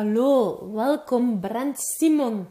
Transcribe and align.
hallo, 0.00 0.72
welkom 0.72 1.40
Brent 1.40 1.78
Simon. 1.78 2.46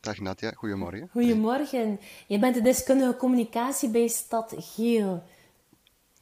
Dag 0.00 0.20
Nadja, 0.20 0.50
goedemorgen. 0.50 1.08
Goedemorgen. 1.12 2.00
Je 2.26 2.38
bent 2.38 2.54
de 2.54 2.60
deskundige 2.60 3.16
communicatie 3.16 3.88
bij 3.88 4.08
Stad 4.08 4.54
Geel. 4.56 5.22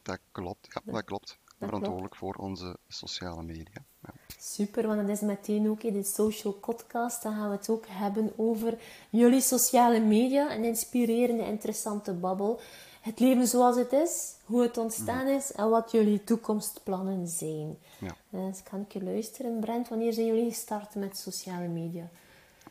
Dat 0.01 0.19
klopt, 0.31 0.67
ja, 0.73 0.81
dat 0.91 1.03
klopt. 1.03 1.37
Verantwoordelijk 1.59 2.15
voor 2.15 2.35
onze 2.35 2.77
sociale 2.87 3.43
media. 3.43 3.83
Ja. 4.01 4.13
Super, 4.37 4.87
want 4.87 5.07
dat 5.07 5.09
is 5.09 5.21
meteen 5.21 5.69
ook 5.69 5.83
in 5.83 5.93
de 5.93 6.03
Social 6.03 6.53
Podcast. 6.53 7.23
Dan 7.23 7.33
gaan 7.33 7.49
we 7.49 7.55
het 7.55 7.69
ook 7.69 7.85
hebben 7.87 8.33
over 8.35 8.77
jullie 9.09 9.41
sociale 9.41 9.99
media. 9.99 10.55
Een 10.55 10.63
inspirerende, 10.63 11.45
interessante 11.45 12.13
babbel. 12.13 12.59
Het 13.05 13.19
leven 13.19 13.47
zoals 13.47 13.75
het 13.75 13.91
is, 13.91 14.35
hoe 14.45 14.61
het 14.61 14.77
ontstaan 14.77 15.27
is 15.27 15.51
en 15.51 15.69
wat 15.69 15.91
jullie 15.91 16.23
toekomstplannen 16.23 17.27
zijn. 17.27 17.77
Ja. 17.99 18.15
Dus 18.29 18.63
kan 18.63 18.81
ik 18.81 18.91
je 18.91 19.03
luisteren, 19.03 19.59
Brent? 19.59 19.89
Wanneer 19.89 20.13
zijn 20.13 20.25
jullie 20.25 20.49
gestart 20.49 20.95
met 20.95 21.17
sociale 21.17 21.67
media? 21.67 22.09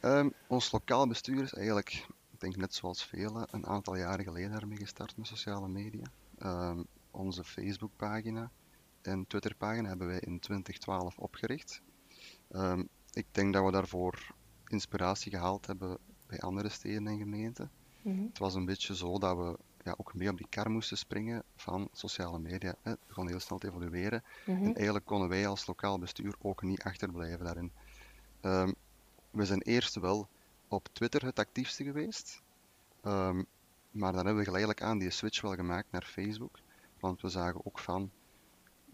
Ehm, 0.01 0.29
ons 0.47 0.73
lokaal 0.73 1.07
bestuur 1.09 1.43
is 1.43 1.53
eigenlijk, 1.53 2.07
ik 2.31 2.41
denk 2.41 2.57
net 2.57 2.75
zoals 2.75 3.05
velen, 3.05 3.47
een 3.51 3.67
aantal 3.67 3.97
jaren 3.97 4.25
geleden 4.25 4.51
daarmee 4.51 4.79
gestart 4.79 5.17
met 5.17 5.27
sociale 5.27 5.69
media. 5.69 6.05
Ehm, 6.39 6.83
onze 7.11 7.45
Facebookpagina 7.45 8.51
en 9.03 9.27
Twitterpagina 9.27 9.89
hebben 9.89 10.07
wij 10.07 10.21
in 10.21 10.41
2012 10.41 11.19
opgericht. 11.19 11.83
Ehm, 12.51 12.85
ik 13.13 13.27
denk 13.31 13.53
dat 13.53 13.65
we 13.65 13.71
daarvoor 13.71 14.35
inspiratie 14.67 15.31
gehaald 15.31 15.67
hebben 15.67 15.99
bij 16.27 16.41
andere 16.41 16.69
steden 16.69 17.07
en 17.07 17.19
gemeenten. 17.19 17.71
Het 18.03 18.39
was 18.39 18.55
een 18.55 18.65
beetje 18.65 18.97
zo 18.97 19.19
dat 19.19 19.37
we 19.37 19.59
ja, 19.85 19.95
ook 19.97 20.15
mee 20.15 20.29
op 20.29 20.37
die 20.37 20.47
kar 20.49 20.71
moesten 20.71 20.99
springen 20.99 21.43
van 21.57 21.89
sociale 21.93 22.39
media. 22.39 22.75
Hè. 22.83 22.91
Het 22.91 23.07
begon 23.07 23.29
heel 23.29 23.41
snel 23.41 23.59
te 23.59 23.67
evolueren. 23.67 24.25
En 24.47 24.75
eigenlijk 24.75 25.05
konden 25.05 25.29
wij 25.29 25.47
als 25.47 25.67
lokaal 25.67 25.99
bestuur 25.99 26.35
ook 26.39 26.63
niet 26.63 26.83
achterblijven 26.83 27.45
daarin. 27.45 27.73
Ehm, 28.41 28.73
we 29.31 29.45
zijn 29.45 29.63
eerst 29.63 29.95
wel 29.95 30.29
op 30.69 30.89
Twitter 30.93 31.25
het 31.25 31.39
actiefste 31.39 31.85
geweest. 31.85 32.43
Ehm, 33.01 33.43
maar 33.91 34.13
dan 34.13 34.25
hebben 34.25 34.37
we 34.37 34.45
geleidelijk 34.45 34.83
aan 34.83 34.99
die 34.99 35.11
switch 35.11 35.41
wel 35.41 35.55
gemaakt 35.55 35.91
naar 35.91 36.05
Facebook. 36.05 36.59
Want 37.01 37.21
we 37.21 37.29
zagen 37.29 37.67
ook 37.67 37.79
van 37.79 38.11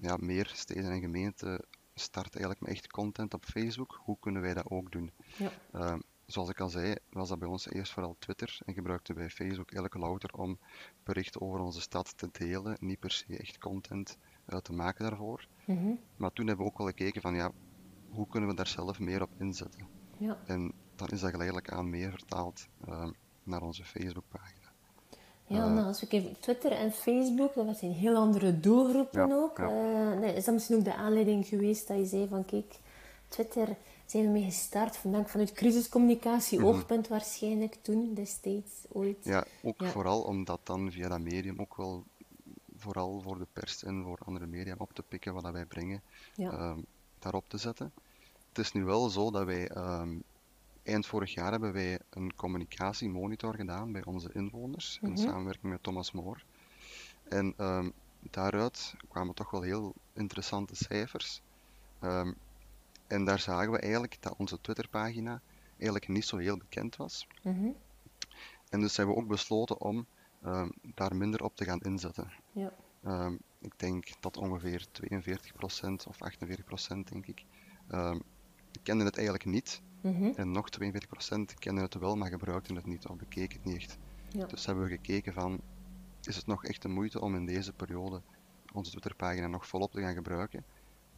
ja, 0.01 0.17
meer 0.21 0.51
steden 0.55 0.91
en 0.91 1.01
gemeenten 1.01 1.65
starten 1.95 2.41
eigenlijk 2.41 2.61
met 2.61 2.71
echt 2.71 2.93
content 2.93 3.35
op 3.35 3.45
Facebook. 3.45 4.01
Hoe 4.05 4.17
kunnen 4.21 4.43
wij 4.43 4.55
dat 4.55 4.71
ook 4.71 4.93
doen? 4.93 5.11
Ja. 5.37 5.51
Ehm, 5.73 6.01
zoals 6.31 6.49
ik 6.49 6.61
al 6.61 6.69
zei, 6.69 6.95
was 7.11 7.29
dat 7.29 7.39
bij 7.39 7.49
ons 7.49 7.71
eerst 7.71 7.93
vooral 7.93 8.17
Twitter 8.19 8.59
en 8.65 8.75
gebruikten 8.75 9.15
wij 9.15 9.31
Facebook 9.31 9.73
eigenlijk 9.73 9.95
louter 9.95 10.35
om 10.35 10.59
berichten 11.05 11.41
over 11.41 11.61
onze 11.61 11.81
stad 11.81 12.17
te 12.17 12.29
delen, 12.33 12.77
niet 12.81 12.99
per 12.99 13.11
se 13.11 13.37
echt 13.39 13.59
content 13.59 14.19
uh, 14.49 14.59
te 14.59 14.73
maken 14.73 15.05
daarvoor. 15.09 15.47
Mhm. 15.65 15.93
Maar 16.17 16.33
toen 16.33 16.47
hebben 16.47 16.65
we 16.65 16.71
ook 16.71 16.79
wel 16.79 16.87
gekeken 16.87 17.21
van 17.21 17.35
ja, 17.35 17.53
hoe 18.11 18.27
kunnen 18.27 18.49
we 18.49 18.55
daar 18.55 18.67
zelf 18.67 18.99
meer 18.99 19.23
op 19.23 19.31
inzetten? 19.39 19.87
Ja. 20.19 20.39
En 20.47 20.73
dan 20.97 21.09
is 21.09 21.21
dat 21.21 21.31
geleidelijk 21.31 21.71
aan 21.71 21.91
meer 21.91 22.11
vertaald 22.11 22.67
ehm, 22.87 23.11
naar 23.43 23.63
onze 23.63 23.85
Facebookpagina. 23.85 24.69
Ja, 25.47 25.69
nou, 25.69 25.87
als 25.87 26.01
we 26.01 26.07
kijken 26.07 26.41
Twitter 26.41 26.73
en 26.73 26.93
Facebook, 26.93 27.55
dat 27.55 27.77
zijn 27.79 27.93
heel 27.93 28.17
andere 28.17 28.61
doelgroepen 28.61 29.29
Ja, 29.29 29.35
ook. 29.35 29.59
ja. 29.59 29.69
Eh, 29.69 30.19
nee, 30.19 30.35
is 30.35 30.45
dat 30.45 30.55
misschien 30.55 30.77
ook 30.77 30.85
de 30.85 30.95
aanleiding 30.95 31.47
geweest 31.47 31.89
dat 31.89 31.97
je 31.97 32.05
zei 32.05 32.29
van 32.29 32.45
kijk, 32.45 32.79
Twitter 33.29 33.77
zijn 34.11 34.25
we 34.25 34.31
mee 34.31 34.45
gestart, 34.45 34.97
vandaag 34.97 35.31
vanuit 35.31 35.53
crisiscommunicatie, 35.53 36.65
oogpunt 36.65 37.09
waarschijnlijk 37.09 37.75
toen, 37.83 38.15
destijds, 38.15 38.85
ooit. 38.89 39.19
Mhm. 39.25 39.31
Ja, 39.31 39.45
ook 39.63 39.81
Ja. 39.81 39.91
vooral 39.91 40.23
omdat 40.23 40.61
dan 40.63 40.91
via 40.93 41.09
dat 41.09 41.21
medium 41.21 41.61
ook 41.61 41.77
wel 41.77 42.05
vooral 42.77 43.21
voor 43.21 43.39
de 43.39 43.47
pers 43.53 43.83
en 43.85 44.03
voor 44.03 44.19
andere 44.25 44.47
media 44.47 44.75
op 44.79 44.93
te 44.93 45.03
pikken 45.03 45.35
wat 45.35 45.43
dat 45.43 45.53
wij 45.53 45.65
brengen, 45.65 46.03
Ja. 46.35 46.51
ehm, 46.51 46.79
daarop 47.19 47.45
te 47.49 47.59
zetten. 47.59 47.93
Het 48.49 48.59
is 48.59 48.73
nu 48.73 48.85
wel 48.85 49.09
zo 49.09 49.31
dat 49.31 49.45
wij 49.45 49.69
ehm, 49.69 50.17
eind 50.83 51.07
vorig 51.07 51.35
jaar 51.35 51.51
hebben 51.51 51.73
wij 51.73 51.99
een 52.11 52.35
communicatiemonitor 52.35 53.55
gedaan 53.55 53.93
bij 53.93 54.05
onze 54.05 54.31
inwoners 54.33 54.99
in 55.03 55.17
samenwerking 55.17 55.73
met 55.73 55.83
Thomas 55.83 56.13
Moor. 56.13 56.43
En 57.29 57.55
ehm, 57.57 57.91
daaruit 58.31 58.95
kwamen 59.09 59.35
toch 59.35 59.51
wel 59.51 59.63
heel 59.63 59.95
interessante 60.13 60.75
cijfers. 60.77 61.43
En 63.11 63.25
daar 63.25 63.39
zagen 63.39 63.73
we 63.73 63.79
eigenlijk 63.79 64.17
dat 64.21 64.35
onze 64.37 64.61
Twitterpagina 64.61 65.41
eigenlijk 65.77 66.09
niet 66.09 66.25
zo 66.25 66.37
heel 66.37 66.57
bekend 66.57 66.97
was. 66.97 67.27
Mhm. 67.43 67.71
En 68.69 68.81
dus 68.81 68.97
hebben 68.97 69.15
we 69.15 69.21
ook 69.21 69.29
besloten 69.29 69.81
om 69.81 70.07
ehm, 70.43 70.69
daar 70.95 71.17
minder 71.17 71.45
op 71.45 71.57
te 71.57 71.65
gaan 71.65 71.81
inzetten. 71.81 72.33
ja. 72.53 72.73
Ehm, 73.03 73.37
ik 73.61 73.73
denk 73.79 74.07
dat 74.21 74.37
ongeveer 74.37 74.87
42% 74.93 76.07
of 76.07 76.19
48% 76.23 77.09
denk 77.09 77.27
ik, 77.27 77.45
ehm 77.89 78.19
kenden 78.83 79.07
het 79.07 79.17
eigenlijk 79.17 79.47
niet. 79.47 79.83
Mhm. 80.03 80.33
En 80.37 80.51
nog 80.51 80.69
42% 80.71 81.55
kenden 81.59 81.85
het 81.85 81.95
wel, 81.95 82.17
maar 82.17 82.29
gebruikten 82.29 82.75
het 82.75 82.87
niet 82.87 83.07
of 83.07 83.17
bekeken 83.17 83.57
het 83.57 83.65
niet 83.65 83.77
echt. 83.77 83.99
Ja. 84.29 84.47
Dus 84.47 84.67
hebben 84.67 84.85
we 84.85 84.91
gekeken 84.91 85.33
van, 85.33 85.61
is 86.23 86.37
het 86.37 86.47
nog 86.47 86.65
echt 86.65 86.83
de 86.83 86.89
moeite 86.89 87.21
om 87.21 87.35
in 87.35 87.47
deze 87.47 87.73
periode 87.73 88.23
onze 88.73 88.91
Twitterpagina 88.91 89.47
nog 89.47 89.67
volop 89.67 89.93
te 89.93 90.01
gaan 90.01 90.15
gebruiken? 90.15 90.65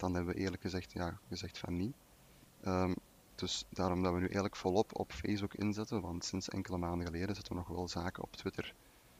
Dan 0.03 0.15
hebben 0.15 0.35
we 0.35 0.41
eerlijk 0.41 0.63
gezegd, 0.63 0.93
ja, 0.93 1.19
gezegd 1.29 1.59
van 1.59 1.77
niet. 1.77 1.95
Ehm, 2.61 2.95
dus 3.35 3.67
daarom 3.71 4.03
dat 4.03 4.13
we 4.13 4.19
nu 4.19 4.25
eigenlijk 4.25 4.57
volop 4.57 4.99
op 4.99 5.13
Facebook 5.13 5.55
inzetten, 5.55 6.01
want 6.01 6.25
sinds 6.25 6.49
enkele 6.49 6.77
maanden 6.77 7.07
geleden 7.07 7.35
zetten 7.35 7.53
we 7.53 7.59
nog 7.59 7.69
wel 7.69 7.89
zaken 7.89 8.23
op 8.23 8.37
Twitter. 8.37 8.75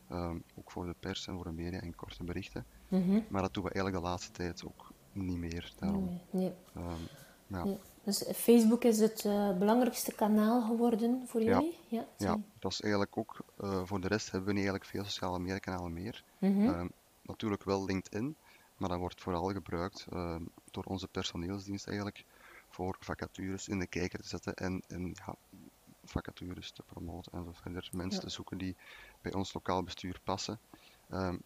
Ehm, 0.09 0.37
ook 0.55 0.71
voor 0.71 0.87
de 0.87 0.95
pers 1.01 1.27
en 1.27 1.35
voor 1.35 1.45
de 1.45 1.53
media 1.53 1.81
en 1.81 1.95
korte 1.95 2.25
berichten. 2.25 2.67
Mhm. 2.89 3.21
Maar 3.29 3.43
dat 3.43 3.55
doen 3.55 3.65
we 3.65 3.71
eigenlijk 3.71 4.05
de 4.05 4.11
laatste 4.11 4.31
tijd 4.31 4.65
ook 4.67 4.93
niet 5.13 5.39
meer. 5.39 5.73
Daarom. 5.79 6.05
Nee, 6.05 6.21
nee. 6.31 6.53
Ehm, 6.75 7.03
ja. 7.47 7.65
Nee. 7.65 7.79
Dus 8.05 8.25
Facebook 8.35 8.85
is 8.85 8.99
het 8.99 9.25
eh, 9.25 9.59
belangrijkste 9.59 10.15
kanaal 10.15 10.63
geworden 10.63 11.23
voor 11.27 11.43
jullie? 11.43 11.79
Ja. 11.89 12.07
Ja, 12.17 12.39
dat 12.59 12.73
is 12.73 12.81
eigenlijk 12.81 13.17
ook, 13.17 13.45
eh, 13.57 13.83
voor 13.85 14.01
de 14.01 14.09
rest 14.09 14.31
hebben 14.31 14.49
we 14.49 14.55
niet 14.55 14.65
eigenlijk 14.65 14.91
veel 14.91 15.05
sociale 15.05 15.39
mediakanalen 15.39 15.93
meer. 15.93 16.25
Mhm. 16.39 16.89
Natuurlijk 17.23 17.65
wel 17.65 17.85
LinkedIn, 17.85 18.37
maar 18.83 18.91
dat 18.91 19.01
wordt 19.01 19.21
vooral 19.21 19.53
gebruikt 19.53 20.07
ehm, 20.11 20.43
door 20.71 20.85
onze 20.85 21.09
personeelsdienst 21.09 21.87
eigenlijk 21.87 22.25
voor 22.69 22.97
vacatures 23.01 23.69
in 23.69 23.79
de 23.79 23.87
kijker 23.87 24.19
te 24.23 24.29
zetten 24.29 24.55
en, 24.55 24.83
en 24.89 25.15
ja, 25.27 25.35
vacatures 26.05 26.71
te 26.71 26.83
promoten 26.83 27.33
en 27.33 27.45
zo 27.45 27.53
verder. 27.53 27.89
Mensen 27.93 28.21
Ja. 28.21 28.27
te 28.27 28.33
zoeken 28.33 28.59
die 28.59 28.77
bij 29.21 29.33
ons 29.35 29.53
lokaal 29.53 29.83
bestuur 29.83 30.21
passen. 30.25 30.59
Ehm, 31.09 31.37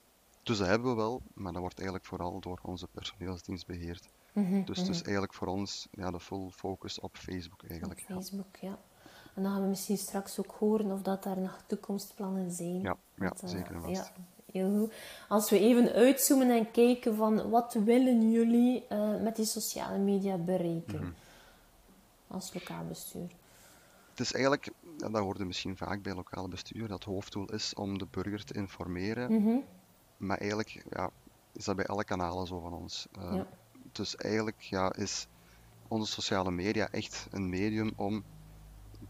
dus 0.42 0.58
dat 0.58 0.66
hebben 0.66 0.90
we 0.90 0.96
wel, 0.96 1.22
maar 1.34 1.52
dat 1.52 1.60
wordt 1.60 1.76
eigenlijk 1.76 2.08
vooral 2.08 2.40
door 2.40 2.58
onze 2.62 2.86
personeelsdienst 2.86 3.66
beheerd. 3.66 4.08
Mhm, 4.32 4.64
Dus 4.64 4.88
is 4.88 5.02
eigenlijk 5.02 5.34
voor 5.34 5.48
ons 5.48 5.88
ja, 5.90 6.10
de 6.10 6.20
full 6.20 6.50
focus 6.50 7.00
op 7.00 7.16
Facebook 7.16 7.62
eigenlijk. 7.62 8.00
Op. 8.00 8.06
Facebook, 8.06 8.56
ja. 8.56 8.78
En 9.34 9.42
dan 9.42 9.52
gaan 9.52 9.62
we 9.62 9.68
misschien 9.68 9.98
straks 9.98 10.38
ook 10.38 10.54
horen 10.58 10.92
of 10.92 11.02
dat 11.02 11.22
daar 11.22 11.38
nog 11.38 11.62
toekomstplannen 11.66 12.50
zijn. 12.50 12.80
Ja, 12.80 12.96
ja, 13.14 13.32
eh, 13.32 13.48
zeker 13.48 13.80
vast. 13.80 14.12
Ja, 14.16 14.24
heel 14.52 14.78
goed. 14.78 14.92
Als 15.28 15.50
we 15.50 15.58
even 15.58 15.92
uitzoomen 15.92 16.50
en 16.50 16.70
kijken 16.70 17.16
van 17.16 17.50
wat 17.50 17.74
willen 17.84 18.30
jullie 18.30 18.86
eh, 18.88 19.20
met 19.22 19.36
die 19.36 19.44
sociale 19.44 19.98
media 19.98 20.36
bereiken 20.36 21.00
Mhm. 21.00 21.10
als 22.28 22.54
lokaal 22.54 22.86
bestuur? 22.86 23.28
Het 24.10 24.20
is 24.20 24.32
eigenlijk, 24.32 24.68
ja, 24.98 25.08
dat 25.08 25.22
hoorde 25.22 25.44
misschien 25.44 25.76
vaak 25.76 26.02
bij 26.02 26.14
lokaal 26.14 26.48
bestuur, 26.48 26.88
dat 26.88 26.90
het 27.04 27.04
hoofddoel 27.04 27.52
is 27.52 27.74
om 27.74 27.98
de 27.98 28.06
burger 28.10 28.44
te 28.44 28.54
informeren. 28.54 29.32
Mhm. 29.42 29.56
Maar 30.16 30.38
eigenlijk 30.38 30.84
ja, 30.90 31.10
is 31.52 31.64
dat 31.64 31.76
bij 31.76 31.86
alle 31.86 32.04
kanalen 32.04 32.46
zo 32.46 32.60
van 32.60 32.72
ons. 32.72 33.06
Eh, 33.18 33.34
Ja. 33.34 33.46
Dus 33.92 34.16
eigenlijk 34.16 34.60
ja, 34.60 34.92
is 34.94 35.26
onze 35.88 36.12
sociale 36.12 36.50
media 36.50 36.88
echt 36.90 37.26
een 37.30 37.48
medium 37.48 37.92
om 37.96 38.24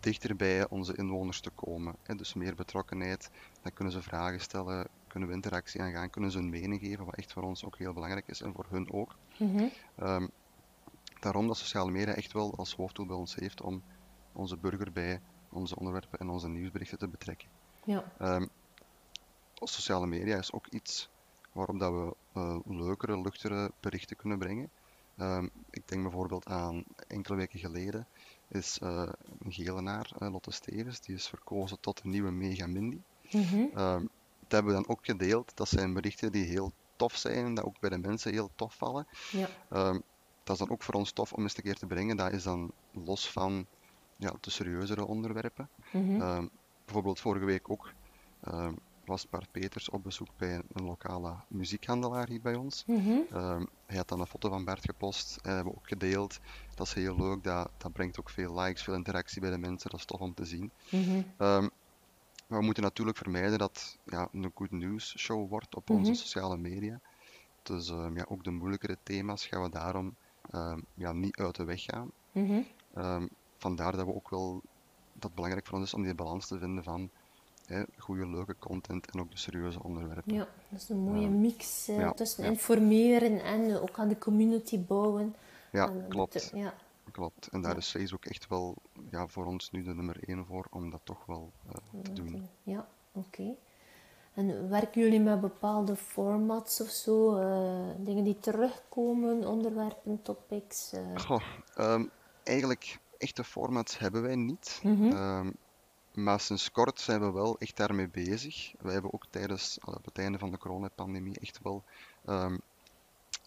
dichter 0.00 0.36
bij 0.36 0.68
onze 0.68 0.96
inwoners 0.96 1.40
te 1.40 1.50
komen. 1.50 1.94
Dus 2.16 2.34
meer 2.34 2.54
betrokkenheid, 2.54 3.30
dan 3.62 3.72
kunnen 3.72 3.92
ze 3.92 4.02
vragen 4.02 4.40
stellen, 4.40 4.88
kunnen 5.16 5.34
we 5.34 5.42
interactie 5.42 5.80
aangaan, 5.80 6.10
kunnen 6.10 6.30
ze 6.30 6.38
hun 6.38 6.50
mening 6.50 6.80
geven, 6.80 7.04
wat 7.04 7.16
echt 7.16 7.32
voor 7.32 7.42
ons 7.42 7.64
ook 7.64 7.78
heel 7.78 7.92
belangrijk 7.92 8.28
is 8.28 8.40
en 8.42 8.52
voor 8.52 8.66
hun 8.68 8.92
ook. 8.92 9.16
Mhm. 9.38 9.68
Ehm, 9.96 10.26
daarom 11.20 11.46
dat 11.46 11.56
sociale 11.56 11.90
media 11.90 12.14
echt 12.14 12.32
wel 12.32 12.56
als 12.56 12.74
hoofddoel 12.74 13.06
bij 13.06 13.16
ons 13.16 13.34
heeft 13.34 13.60
om 13.60 13.82
onze 14.32 14.56
burger 14.56 14.92
bij 14.92 15.20
onze 15.50 15.76
onderwerpen 15.76 16.18
en 16.18 16.28
onze 16.28 16.48
nieuwsberichten 16.48 16.98
te 16.98 17.08
betrekken. 17.08 17.48
Ja. 17.84 18.04
Ehm, 18.18 18.46
sociale 19.54 20.06
media 20.06 20.38
is 20.38 20.52
ook 20.52 20.66
iets 20.66 21.08
waarop 21.52 21.78
dat 21.78 21.92
we 21.92 22.16
eh, 22.32 22.58
leukere, 22.64 23.20
luchtere 23.20 23.70
berichten 23.80 24.16
kunnen 24.16 24.38
brengen. 24.38 24.70
Ehm, 25.16 25.48
ik 25.70 25.88
denk 25.88 26.02
bijvoorbeeld 26.02 26.46
aan 26.46 26.84
enkele 27.06 27.36
weken 27.36 27.58
geleden 27.58 28.06
is 28.48 28.78
eh, 28.78 29.12
een 29.38 29.52
gelenaar, 29.52 30.12
eh, 30.18 30.32
Lotte 30.32 30.50
Stevens, 30.50 31.00
die 31.00 31.14
is 31.14 31.28
verkozen 31.28 31.80
tot 31.80 32.02
de 32.02 32.08
nieuwe 32.08 32.30
Mega 32.30 32.66
Mindy. 32.66 33.00
Mhm. 33.30 34.08
Hebben 34.52 34.74
we 34.74 34.82
dan 34.82 34.88
ook 34.88 35.04
gedeeld. 35.04 35.52
Dat 35.54 35.68
zijn 35.68 35.92
berichten 35.92 36.32
die 36.32 36.44
heel 36.44 36.72
tof 36.96 37.16
zijn 37.16 37.44
en 37.44 37.54
dat 37.54 37.64
ook 37.64 37.80
bij 37.80 37.90
de 37.90 37.98
mensen 37.98 38.32
heel 38.32 38.50
tof 38.54 38.74
vallen. 38.74 39.06
Ja. 39.30 39.48
Ehm, 39.70 39.98
dat 40.44 40.54
is 40.54 40.58
dan 40.58 40.70
ook 40.70 40.82
voor 40.82 40.94
ons 40.94 41.12
tof 41.12 41.32
om 41.32 41.42
eens 41.42 41.56
een 41.56 41.62
keer 41.62 41.76
te 41.76 41.86
brengen. 41.86 42.16
Dat 42.16 42.32
is 42.32 42.42
dan 42.42 42.70
los 42.92 43.30
van 43.30 43.66
ja, 44.16 44.32
de 44.40 44.50
serieuzere 44.50 45.06
onderwerpen. 45.06 45.68
Mhm. 45.92 46.20
Ehm, 46.20 46.46
bijvoorbeeld 46.84 47.20
vorige 47.20 47.44
week 47.44 47.70
ook 47.70 47.92
ehm, 48.40 48.72
was 49.04 49.28
Bart 49.28 49.50
Peters 49.50 49.88
op 49.88 50.02
bezoek 50.02 50.28
bij 50.36 50.62
een 50.72 50.84
lokale 50.84 51.34
muziekhandelaar 51.48 52.28
hier 52.28 52.40
bij 52.40 52.54
ons. 52.54 52.84
Mhm. 52.86 53.18
Hij 53.86 53.96
had 53.96 54.08
dan 54.08 54.20
een 54.20 54.26
foto 54.26 54.48
van 54.48 54.64
Bart 54.64 54.84
gepost 54.84 55.38
en 55.42 55.54
hebben 55.54 55.72
we 55.72 55.78
ook 55.78 55.88
gedeeld. 55.88 56.38
Dat 56.74 56.86
is 56.86 56.92
heel 56.92 57.16
leuk, 57.16 57.44
dat, 57.44 57.70
dat 57.76 57.92
brengt 57.92 58.20
ook 58.20 58.30
veel 58.30 58.60
likes, 58.60 58.82
veel 58.82 58.94
interactie 58.94 59.40
bij 59.40 59.50
de 59.50 59.58
mensen. 59.58 59.90
Dat 59.90 59.98
is 59.98 60.06
tof 60.06 60.20
om 60.20 60.34
te 60.34 60.44
zien. 60.44 60.70
Mhm. 60.90 61.22
Maar 62.46 62.58
we 62.58 62.64
moeten 62.64 62.82
natuurlijk 62.82 63.16
vermijden 63.16 63.58
dat 63.58 63.98
ja, 64.04 64.28
een 64.32 64.50
good 64.54 64.70
news 64.70 65.18
show 65.18 65.48
wordt 65.48 65.74
op 65.74 65.90
onze 65.90 66.10
Mhm. 66.10 66.20
sociale 66.20 66.56
media. 66.56 67.00
Dus 67.62 67.90
ehm, 67.90 68.16
ja, 68.16 68.24
ook 68.28 68.44
de 68.44 68.50
moeilijkere 68.50 68.96
thema's 69.02 69.46
gaan 69.46 69.62
we 69.62 69.68
daarom 69.70 70.14
ehm, 70.50 70.80
ja, 70.94 71.12
niet 71.12 71.36
uit 71.36 71.54
de 71.56 71.64
weg 71.64 71.82
gaan. 71.82 72.10
Mhm. 72.32 72.60
Ehm, 72.94 73.26
vandaar 73.58 73.96
dat 73.96 74.06
we 74.06 74.14
ook 74.14 74.30
wel 74.30 74.60
dat 75.12 75.22
het 75.22 75.34
belangrijk 75.34 75.66
voor 75.66 75.78
ons 75.78 75.86
is 75.86 75.94
om 75.94 76.02
die 76.02 76.14
balans 76.14 76.46
te 76.46 76.58
vinden 76.58 76.84
van 76.84 77.10
hè, 77.66 77.82
goede, 77.98 78.26
leuke 78.28 78.56
content 78.58 79.10
en 79.10 79.20
ook 79.20 79.30
de 79.30 79.36
serieuze 79.38 79.82
onderwerpen. 79.82 80.34
Ja, 80.34 80.48
dat 80.68 80.80
is 80.80 80.88
een 80.88 80.98
mooie 80.98 81.28
mix 81.28 81.88
eh, 81.88 81.98
Ja, 81.98 82.12
tussen 82.12 82.44
informeren 82.44 83.42
en 83.42 83.70
eh, 83.70 83.82
ook 83.82 83.98
aan 83.98 84.08
de 84.08 84.18
community 84.18 84.78
bouwen. 84.80 85.34
Ja, 85.72 85.92
klopt. 86.08 86.50
ja. 86.54 86.74
Klopt. 87.10 87.46
En 87.48 87.60
daar 87.60 87.70
Ja. 87.72 87.76
is 87.76 87.90
Facebook 87.90 88.24
echt 88.24 88.48
wel 88.48 88.76
ja, 89.10 89.26
voor 89.26 89.44
ons 89.46 89.70
nu 89.70 89.82
de 89.82 89.94
nummer 89.94 90.28
één 90.28 90.46
voor 90.46 90.66
om 90.70 90.90
dat 90.90 91.00
toch 91.04 91.26
wel 91.26 91.52
eh, 91.68 92.00
te 92.02 92.12
doen. 92.12 92.48
Ja, 92.62 92.88
oké. 93.12 93.54
En 94.34 94.68
werken 94.68 95.00
jullie 95.00 95.20
met 95.20 95.40
bepaalde 95.40 95.96
formats 95.96 96.80
of 96.80 96.88
zo? 96.88 97.36
eh, 97.36 97.94
dingen 98.04 98.24
die 98.24 98.38
terugkomen, 98.40 99.46
onderwerpen, 99.46 100.22
topics? 100.22 100.92
eh? 100.92 101.16
Goh, 101.16 101.42
ehm, 101.74 102.04
eigenlijk 102.42 102.98
echte 103.18 103.44
formats 103.44 103.98
hebben 103.98 104.22
wij 104.22 104.36
niet. 104.36 104.80
Mhm. 104.82 105.04
Ehm, 105.12 105.50
maar 106.12 106.40
sinds 106.40 106.70
kort 106.72 107.00
zijn 107.00 107.20
we 107.20 107.30
wel 107.30 107.58
echt 107.58 107.76
daarmee 107.76 108.08
bezig. 108.08 108.72
We 108.78 108.92
hebben 108.92 109.12
ook 109.12 109.26
tijdens 109.30 109.78
het 110.02 110.18
einde 110.18 110.38
van 110.38 110.50
de 110.50 110.58
coronapandemie 110.58 111.38
echt 111.40 111.58
wel 111.62 111.82
ehm, 112.24 112.56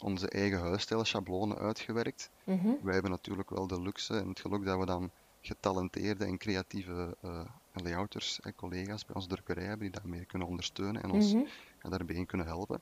onze 0.04 0.30
eigen 0.30 0.60
huisstijlen, 0.60 1.06
schablonen 1.06 1.58
uitgewerkt. 1.58 2.30
Mhm. 2.44 2.68
Wij 2.82 2.94
hebben 2.94 3.12
natuurlijk 3.12 3.50
wel 3.50 3.68
de 3.68 3.82
luxe 3.82 4.18
en 4.18 4.28
het 4.28 4.40
geluk 4.40 4.66
dat 4.66 4.80
we 4.80 4.86
dan 4.86 5.12
getalenteerde 5.42 6.26
en 6.26 6.38
creatieve 6.38 7.18
eh, 7.22 7.46
layouters 7.74 8.40
en 8.40 8.56
collega's 8.56 9.06
bij 9.06 9.16
onze 9.16 9.28
drukkerij 9.28 9.64
hebben 9.64 9.92
die 9.92 10.00
daarmee 10.02 10.26
kunnen 10.26 10.48
ondersteunen 10.48 11.04
en 11.04 11.12
ons 11.12 11.34
Mhm. 11.34 11.44
ja, 11.82 11.90
daarbij 11.90 12.26
kunnen 12.26 12.48
helpen. 12.48 12.82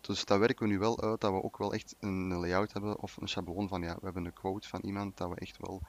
Dus 0.00 0.24
dat 0.24 0.38
werken 0.38 0.66
we 0.66 0.72
nu 0.72 0.78
wel 0.78 1.02
uit, 1.02 1.20
dat 1.20 1.32
we 1.32 1.42
ook 1.42 1.58
wel 1.58 1.72
echt 1.72 1.96
een 2.00 2.34
layout 2.34 2.72
hebben 2.72 2.98
of 3.00 3.16
een 3.16 3.28
schabloon 3.28 3.68
van, 3.68 3.82
ja, 3.82 3.94
we 3.94 4.04
hebben 4.04 4.24
een 4.24 4.32
quote 4.32 4.68
van 4.68 4.80
iemand, 4.80 5.16
dat 5.16 5.28
we 5.28 5.34
echt 5.36 5.56
wel 5.60 5.82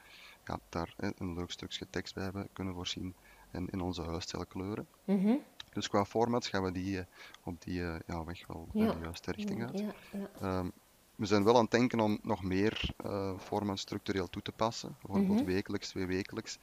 ja, 0.44 0.58
daar 0.68 0.94
een 0.96 1.34
leuk 1.34 1.50
stukje 1.50 1.86
tekst 1.90 2.14
bij 2.14 2.24
hebben 2.24 2.48
kunnen 2.52 2.74
voorzien 2.74 3.14
en 3.50 3.68
in 3.68 3.80
onze 3.80 4.02
huisstijlkleuren. 4.02 4.86
Mhm. 5.04 5.34
Dus 5.76 5.88
qua 5.88 6.04
format 6.04 6.46
gaan 6.46 6.62
we 6.62 6.72
die 6.72 6.98
eh, 6.98 7.04
op 7.44 7.62
die 7.62 7.82
eh, 7.84 7.98
ja, 8.06 8.24
weg 8.24 8.46
wel 8.46 8.68
Ja. 8.72 8.92
de 8.92 8.98
juiste 9.00 9.32
richting 9.32 9.66
uit. 9.66 9.78
Ja, 9.78 9.94
ja. 10.12 10.30
Ehm, 10.40 10.70
we 11.14 11.26
zijn 11.26 11.44
wel 11.44 11.54
aan 11.56 11.62
het 11.62 11.70
denken 11.70 12.00
om 12.00 12.18
nog 12.22 12.42
meer 12.42 12.94
formats 13.38 13.82
structureel 13.82 14.28
toe 14.28 14.42
te 14.42 14.52
passen. 14.52 14.96
Bijvoorbeeld 15.02 15.38
Mhm. 15.38 15.46
wekelijks, 15.46 15.88
twee 15.88 16.06
wekelijks. 16.06 16.58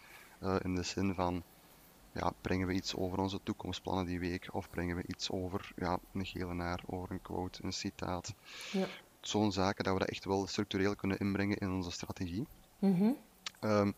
in 0.62 0.76
de 0.76 0.84
zin 0.84 1.14
van, 1.14 1.44
ja, 2.14 2.34
brengen 2.42 2.68
we 2.68 2.74
iets 2.74 2.96
over 2.96 3.18
onze 3.20 3.40
toekomstplannen 3.44 4.06
die 4.06 4.20
week? 4.20 4.54
Of 4.54 4.70
brengen 4.70 4.96
we 4.96 5.04
iets 5.08 5.32
over 5.32 5.72
ja, 5.76 6.00
een 6.14 6.26
gele 6.26 6.54
naar, 6.54 6.84
over 6.86 7.12
een 7.12 7.22
quote, 7.22 7.64
een 7.64 7.74
citaat? 7.74 8.34
Ja. 8.72 8.86
Zo'n 9.22 9.52
zaken 9.52 9.84
dat 9.84 9.94
we 9.94 10.00
dat 10.00 10.08
echt 10.10 10.26
wel 10.26 10.48
structureel 10.48 10.96
kunnen 10.96 11.18
inbrengen 11.20 11.58
in 11.58 11.72
onze 11.72 11.92
strategie. 11.92 12.48
Mhm. 12.80 13.12
Ehm, 13.60 13.92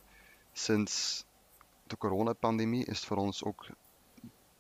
sinds 0.53 1.25
de 1.83 1.97
coronapandemie 1.97 2.85
is 2.85 2.97
het 2.97 3.05
voor 3.05 3.17
ons 3.17 3.43
ook 3.43 3.67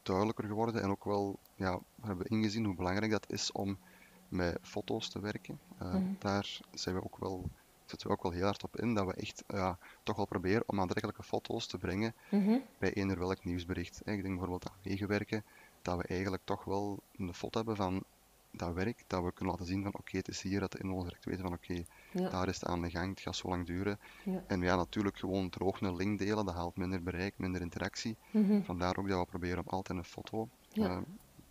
duidelijker 0.05 0.45
geworden 0.45 0.81
en 0.81 0.89
ook 0.89 1.03
wel 1.03 1.39
ja, 1.55 1.79
we 1.95 2.07
hebben 2.07 2.25
ingezien 2.25 2.65
hoe 2.65 2.75
belangrijk 2.75 3.11
dat 3.11 3.31
is 3.31 3.51
om 3.51 3.79
met 4.27 4.57
foto's 4.61 5.09
te 5.09 5.19
werken. 5.19 5.59
Eh, 5.77 5.93
Mhm. 5.93 6.13
Daar 6.19 6.59
zijn 6.71 6.95
we 6.95 7.03
ook 7.03 7.17
wel, 7.17 7.49
zetten 7.85 8.07
we 8.07 8.13
ook 8.13 8.23
wel 8.23 8.31
heel 8.31 8.43
hard 8.45 8.63
op 8.63 8.77
in, 8.77 8.93
dat 8.93 9.05
we 9.05 9.13
echt 9.13 9.43
ja, 9.47 9.77
toch 10.03 10.15
wel 10.15 10.25
proberen 10.25 10.63
om 10.69 10.79
aantrekkelijke 10.79 11.23
foto's 11.23 11.67
te 11.67 11.77
brengen 11.77 12.15
Mhm. 12.31 12.57
bij 12.77 12.93
eender 12.93 13.19
welk 13.19 13.43
nieuwsbericht. 13.43 13.99
Ik 13.99 14.05
denk 14.05 14.23
bijvoorbeeld 14.23 14.69
aan 14.69 14.77
meegewerken, 14.83 15.45
dat 15.81 15.97
we 15.97 16.03
eigenlijk 16.03 16.43
toch 16.45 16.63
wel 16.63 17.03
een 17.11 17.33
foto 17.33 17.57
hebben 17.57 17.75
van 17.75 18.03
dat 18.51 18.73
werk, 18.73 19.03
dat 19.07 19.23
we 19.23 19.33
kunnen 19.33 19.53
laten 19.53 19.67
zien 19.71 19.83
van 19.83 19.93
oké, 19.95 20.17
het 20.17 20.27
is 20.27 20.41
hier, 20.41 20.59
dat 20.59 20.71
de 20.71 20.77
inwoners 20.79 21.05
direct 21.07 21.25
weten 21.25 21.41
van 21.43 21.53
oké, 21.53 21.85
Ja. 22.19 22.29
daar 22.29 22.47
is 22.47 22.59
het 22.59 22.65
aan 22.69 22.81
de 22.81 22.89
gang, 22.89 23.09
het 23.09 23.19
gaat 23.19 23.35
zo 23.35 23.47
lang 23.49 23.65
duren. 23.65 23.99
Ja. 24.23 24.43
En 24.47 24.61
ja, 24.61 24.75
natuurlijk 24.75 25.17
gewoon 25.17 25.49
droog 25.49 25.81
een 25.81 25.95
link 25.95 26.19
delen, 26.19 26.45
dat 26.45 26.55
haalt 26.55 26.75
minder 26.77 27.03
bereik, 27.03 27.33
minder 27.37 27.61
interactie. 27.61 28.17
Mhm. 28.31 28.61
Vandaar 28.61 28.97
ook 28.97 29.07
dat 29.07 29.19
we 29.19 29.25
proberen 29.25 29.59
om 29.59 29.67
altijd 29.67 29.97
een 29.97 30.03
foto 30.03 30.49
Ja. 30.69 30.89
eh, 30.89 30.97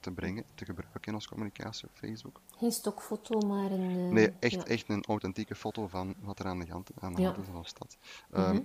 te 0.00 0.10
brengen, 0.10 0.44
te 0.54 0.64
gebruiken 0.64 1.02
in 1.02 1.14
onze 1.14 1.28
communicatie 1.28 1.88
op 1.88 1.94
Facebook. 1.94 2.40
Geen 2.56 2.72
stokfoto, 2.72 3.40
maar 3.40 3.70
een... 3.70 4.06
eh, 4.06 4.12
Nee, 4.12 4.32
echt, 4.40 4.62
echt 4.64 4.88
een 4.88 5.04
authentieke 5.04 5.54
foto 5.54 5.86
van 5.88 6.14
wat 6.20 6.38
er 6.38 6.46
aan 6.46 6.58
de 6.58 6.70
hand, 6.70 6.90
aan 7.00 7.14
de 7.14 7.22
hand 7.22 7.38
is 7.38 7.46
in 7.46 7.54
onze 7.56 7.68
stad. 7.68 7.96
Ehm, 8.30 8.42
Mhm. 8.52 8.62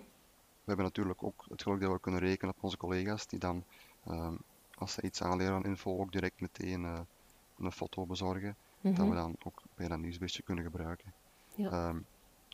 we 0.64 0.66
hebben 0.66 0.86
natuurlijk 0.86 1.24
ook 1.24 1.46
het 1.50 1.62
geluk 1.64 1.82
dat 1.82 1.92
we 1.92 2.00
kunnen 2.00 2.20
rekenen 2.22 2.54
op 2.58 2.64
onze 2.64 2.78
collega's, 2.78 3.28
die 3.28 3.40
dan, 3.40 3.64
ehm, 4.06 4.36
als 4.76 4.94
ze 4.94 5.02
iets 5.02 5.22
aanleren 5.22 5.54
aan 5.54 5.64
info, 5.66 6.00
ook 6.00 6.12
direct 6.12 6.42
meteen 6.42 6.86
eh, 6.86 7.00
een 7.58 7.72
foto 7.72 8.06
bezorgen, 8.06 8.56
dat 8.82 8.94
Mhm. 8.98 9.10
we 9.10 9.16
dan 9.16 9.36
ook 9.44 9.62
bij 9.76 9.88
dat 9.88 10.00
nieuwsberichtje 10.00 10.44
kunnen 10.44 10.64
gebruiken. 10.64 11.14
Ja. 11.60 11.70
Ehm, 11.72 12.00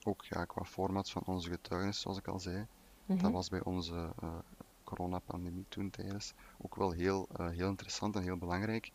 ook 0.03 0.23
ja, 0.23 0.45
qua 0.45 0.63
format 0.63 1.09
van 1.09 1.21
onze 1.25 1.49
getuigenis, 1.49 1.99
zoals 2.01 2.17
ik 2.17 2.27
al 2.27 2.39
zei, 2.39 2.67
Mhm. 3.05 3.21
dat 3.21 3.31
was 3.31 3.49
bij 3.49 3.63
onze 3.63 4.13
eh, 4.19 4.37
coronapandemie 4.83 5.65
toen 5.69 5.89
tijdens 5.89 6.33
ook 6.57 6.75
wel 6.75 6.91
heel, 6.91 7.27
eh, 7.31 7.49
heel 7.49 7.67
interessant 7.69 8.15
en 8.15 8.21
heel 8.21 8.37
belangrijk. 8.37 8.91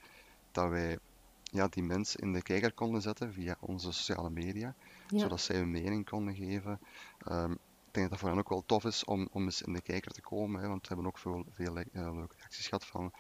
Dat 0.51 0.69
wij 0.69 0.99
ja, 1.43 1.69
die 1.69 1.83
mensen 1.83 2.21
in 2.21 2.33
de 2.33 2.43
kijker 2.43 2.73
konden 2.75 3.03
zetten 3.03 3.33
via 3.33 3.57
onze 3.61 3.93
sociale 3.93 4.31
media, 4.31 4.75
Ja. 5.07 5.19
zodat 5.19 5.41
zij 5.41 5.57
hun 5.57 5.71
mening 5.71 6.05
konden 6.09 6.35
geven. 6.35 6.79
Ehm, 7.19 7.53
ik 7.53 7.93
denk 7.93 8.09
dat 8.09 8.11
dat 8.11 8.19
voor 8.19 8.29
hen 8.29 8.39
ook 8.39 8.49
wel 8.49 8.65
tof 8.67 8.85
is 8.85 9.05
om, 9.05 9.29
om 9.33 9.43
eens 9.45 9.63
in 9.63 9.73
de 9.73 9.83
kijker 9.83 10.13
te 10.13 10.21
komen, 10.21 10.61
hè, 10.61 10.69
want 10.69 10.81
we 10.81 10.89
hebben 10.95 11.07
ook 11.07 11.19
veel, 11.19 11.45
veel 11.51 11.77
eh, 11.77 11.85
leuke 11.93 12.35
reacties 12.37 12.69
gehad 12.69 12.87
van 12.87 13.13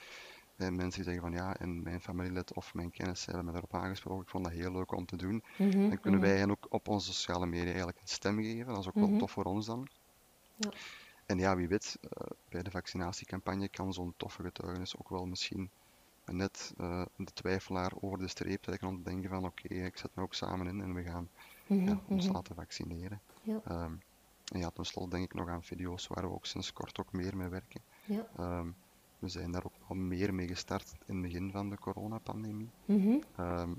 eh, 0.61 0.69
mensen 0.69 1.03
die 1.03 1.13
zeggen 1.13 1.23
van 1.23 1.33
ja, 1.33 1.57
en 1.57 1.83
mijn 1.83 2.01
familielid 2.01 2.55
of 2.55 2.75
mijn 2.75 2.91
kennis 2.91 3.27
hebben 3.27 3.45
me 3.45 3.51
daarop 3.53 3.75
aangesproken. 3.75 4.23
Ik 4.23 4.29
vond 4.29 4.45
dat 4.45 4.53
heel 4.53 4.73
leuk 4.73 4.93
om 4.93 5.07
te 5.07 5.17
doen. 5.17 5.43
Mhm. 5.59 5.89
Dan 5.89 6.01
kunnen 6.01 6.21
Mhm. 6.21 6.29
wij 6.29 6.39
hen 6.39 6.51
ook 6.51 6.67
op 6.69 6.89
onze 6.89 7.13
sociale 7.13 7.47
media 7.47 7.67
eigenlijk 7.67 8.01
een 8.01 8.09
stem 8.09 8.37
geven. 8.43 8.67
Dat 8.67 8.79
is 8.79 8.89
ook 8.89 8.95
wel 8.95 9.09
Mhm. 9.09 9.19
tof 9.19 9.31
voor 9.31 9.45
ons 9.45 9.67
dan. 9.67 9.89
Ja. 10.57 10.71
En 11.27 11.39
ja, 11.39 11.57
wie 11.57 11.69
weet, 11.69 11.99
eh, 12.01 12.27
bij 12.49 12.63
de 12.63 12.71
vaccinatiecampagne 12.71 13.69
kan 13.69 13.93
zo'n 13.93 14.15
toffe 14.17 14.43
getuigenis 14.43 14.97
ook 14.99 15.09
wel 15.09 15.27
misschien 15.27 15.71
net 16.25 16.73
eh, 16.77 17.05
de 17.17 17.33
twijfelaar 17.33 17.93
over 18.01 18.19
de 18.19 18.29
streep 18.29 18.63
trekken 18.63 18.89
om 18.89 18.97
te 18.97 19.11
denken 19.11 19.31
van 19.31 19.45
oké, 19.45 19.69
ik 19.75 19.97
zet 19.97 20.15
me 20.15 20.23
ook 20.23 20.35
samen 20.35 20.67
in 20.67 20.81
en 20.81 20.95
we 20.95 21.03
gaan 21.03 21.29
Mhm. 21.67 21.89
ja, 21.89 22.01
ons 22.09 22.29
laten 22.29 22.55
vaccineren. 22.55 23.21
Ja. 23.43 23.61
Ehm, 23.65 23.95
en 24.53 24.59
ja, 24.59 24.71
tenslotte 24.71 25.11
denk 25.11 25.25
ik 25.25 25.35
nog 25.35 25.49
aan 25.49 25.63
video's 25.63 26.07
waar 26.07 26.29
we 26.29 26.35
ook 26.35 26.47
sinds 26.47 26.73
kort 26.73 26.99
ook 27.01 27.13
meer 27.13 27.37
mee 27.37 27.49
werken. 27.49 27.83
Ja. 28.05 28.27
Ehm, 28.37 28.71
we 29.21 29.29
zijn 29.29 29.51
daar 29.53 29.65
ook 29.65 29.75
al 29.89 29.95
meer 29.97 30.35
mee 30.35 30.47
gestart 30.49 30.93
in 31.07 31.15
het 31.15 31.23
begin 31.23 31.51
van 31.51 31.71
de 31.71 31.79
coronapandemie. 31.79 32.71
Mhm. 32.85 33.19
Ehm, 33.37 33.75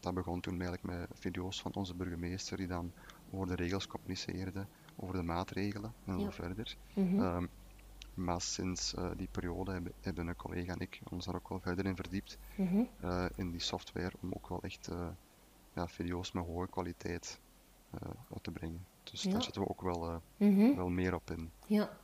dat 0.00 0.14
begon 0.14 0.40
toen 0.40 0.60
eigenlijk 0.60 0.82
met 0.82 1.18
video's 1.20 1.60
van 1.60 1.72
onze 1.74 1.94
burgemeester 1.94 2.56
die 2.56 2.66
dan 2.66 2.92
over 3.30 3.46
de 3.46 3.54
regels 3.54 3.86
communiceerde, 3.86 4.66
over 4.96 5.14
de 5.14 5.22
maatregelen 5.22 5.94
en 6.04 6.18
Ja. 6.18 6.24
zo 6.24 6.30
verder. 6.30 6.76
Mhm. 6.94 7.20
Ehm, 7.20 7.46
maar 8.14 8.40
sinds 8.40 8.94
eh, 8.94 9.10
die 9.16 9.28
periode 9.30 9.72
hebben, 9.72 9.92
hebben 10.00 10.26
een 10.26 10.36
collega 10.36 10.72
en 10.72 10.80
ik 10.80 11.00
ons 11.10 11.24
daar 11.24 11.34
ook 11.34 11.48
wel 11.48 11.60
verder 11.60 11.84
in 11.86 11.96
verdiept 11.96 12.38
Mhm. 12.56 12.82
eh, 13.00 13.26
in 13.36 13.50
die 13.50 13.60
software 13.60 14.12
om 14.20 14.32
ook 14.32 14.48
wel 14.48 14.62
echt 14.62 14.88
eh, 14.88 15.08
ja, 15.72 15.88
video's 15.88 16.32
met 16.32 16.44
hoge 16.46 16.68
kwaliteit 16.68 17.40
uit 18.30 18.42
te 18.42 18.50
brengen. 18.50 18.86
Dus 19.02 19.22
Ja. 19.22 19.30
daar 19.30 19.42
zitten 19.42 19.62
we 19.62 19.68
ook 19.68 19.80
wel, 19.82 20.22
wel 20.76 20.88
meer 20.88 21.14
op 21.14 21.30
in. 21.30 21.52
Ja. 21.66 22.00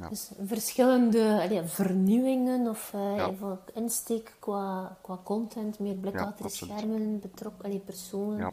Ja. 0.00 0.08
Dus 0.08 0.30
verschillende 0.46 1.40
allee, 1.42 1.62
vernieuwingen 1.62 2.68
of 2.68 2.90
eh, 2.94 3.16
Ja. 3.16 3.28
even 3.28 3.58
insteek 3.74 4.36
qua, 4.38 4.96
qua 5.02 5.18
content, 5.24 5.78
meer 5.78 5.94
blik 5.94 6.20
achter 6.20 6.50
schermen, 6.50 7.20
betrokken 7.20 7.64
allee, 7.64 7.78
personen. 7.78 8.52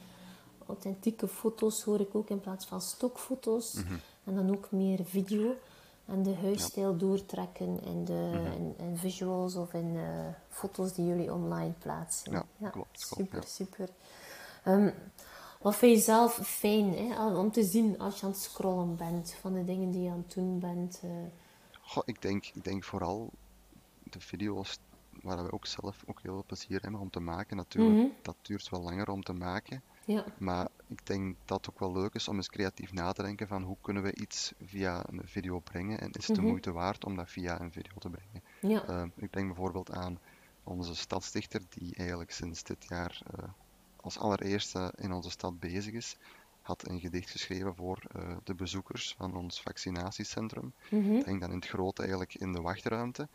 Authentieke 0.68 1.28
foto's 1.28 1.84
hoor 1.84 2.00
ik 2.00 2.16
ook 2.16 2.30
in 2.30 2.40
plaats 2.40 2.66
van 2.66 2.82
stokfoto's. 2.82 3.74
Mhm. 3.74 3.94
En 4.24 4.36
dan 4.36 4.50
ook 4.52 4.72
meer 4.72 5.00
video. 5.04 5.54
En 6.06 6.24
de 6.24 6.36
huisstijl 6.42 6.98
doortrekken 6.98 7.84
in, 7.84 8.06
de, 8.06 8.14
Mhm. 8.34 8.52
in, 8.52 8.74
in 8.78 8.98
visuals 8.98 9.56
of 9.56 9.74
in 9.74 9.96
eh, 9.98 10.04
foto's 10.50 10.94
die 10.94 11.06
jullie 11.08 11.34
online 11.34 11.74
plaatsen. 11.80 12.44
Ja, 12.58 12.70
klopt, 12.70 13.00
Super, 13.00 13.44
super. 13.44 13.90
Ehm, 14.64 14.90
wat 15.62 15.76
vind 15.76 15.96
je 15.98 16.04
zelf 16.04 16.34
fijn 16.48 16.94
hè, 16.94 17.28
om 17.38 17.52
te 17.52 17.64
zien 17.64 18.00
als 18.00 18.20
je 18.20 18.26
aan 18.26 18.32
het 18.32 18.42
scrollen 18.42 18.96
bent 18.96 19.36
van 19.42 19.54
de 19.54 19.64
dingen 19.66 19.92
die 19.92 20.02
je 20.02 20.10
aan 20.10 20.18
het 20.28 20.34
doen 20.34 20.60
bent? 20.60 21.00
eh? 21.04 21.10
Goh, 21.82 22.04
ik, 22.06 22.22
denk, 22.22 22.46
ik 22.54 22.64
denk 22.64 22.84
vooral 22.84 23.30
de 24.04 24.20
video's 24.20 24.78
waar 25.22 25.44
we 25.46 25.52
ook 25.52 25.66
zelf 25.66 26.04
ook 26.06 26.20
heel 26.22 26.34
veel 26.34 26.44
plezier 26.46 26.82
hebben 26.82 27.00
om 27.00 27.10
te 27.10 27.20
maken. 27.20 27.58
Natuurlijk, 27.58 27.98
Mhm. 28.00 28.08
dat 28.22 28.36
duurt 28.42 28.70
wel 28.70 28.82
langer 28.82 29.10
om 29.10 29.24
te 29.24 29.34
maken. 29.34 29.82
Ja, 30.06 30.26
Maar 30.38 30.68
ik 30.88 31.06
denk 31.06 31.36
dat 31.46 31.58
het 31.58 31.70
ook 31.70 31.80
wel 31.80 31.92
leuk 31.92 32.14
is 32.14 32.28
om 32.28 32.36
eens 32.36 32.50
creatief 32.50 32.94
na 32.94 33.12
te 33.12 33.22
denken 33.24 33.48
van 33.48 33.64
hoe 33.64 33.78
kunnen 33.82 34.04
we 34.04 34.16
iets 34.16 34.54
via 34.64 35.04
een 35.10 35.22
video 35.26 35.60
brengen 35.60 36.00
en 36.00 36.12
is 36.12 36.28
het 36.28 36.36
de 36.36 36.42
Mhm. 36.42 36.50
moeite 36.50 36.72
waard 36.72 37.06
om 37.06 37.16
dat 37.16 37.30
via 37.30 37.62
een 37.62 37.72
video 37.72 37.94
te 38.00 38.10
brengen. 38.10 38.44
ja. 38.62 38.88
Eh, 38.88 39.04
ik 39.16 39.34
denk 39.34 39.48
bijvoorbeeld 39.48 39.92
aan 39.92 40.20
onze 40.64 40.96
stadsdichter, 40.96 41.62
die 41.70 41.96
eigenlijk 41.96 42.32
sinds 42.32 42.64
dit 42.64 42.86
jaar 42.88 43.22
uh, 43.40 43.50
als 44.02 44.18
allereerste 44.18 44.94
in 44.98 45.12
onze 45.12 45.30
stad 45.30 45.60
bezig 45.60 45.94
is, 45.94 46.18
had 46.62 46.88
een 46.90 47.00
gedicht 47.00 47.30
geschreven 47.30 47.76
voor 47.76 48.04
uh, 48.16 48.38
de 48.44 48.54
bezoekers 48.56 49.14
van 49.18 49.36
ons 49.36 49.62
vaccinatiecentrum. 49.62 50.74
Mhm. 50.90 51.14
Dat 51.14 51.24
ging 51.24 51.40
dan 51.40 51.50
in 51.50 51.56
het 51.56 51.68
groot 51.68 52.00
eigenlijk 52.00 52.36
in 52.36 52.52
de 52.52 52.62
wachtruimte. 52.62 53.28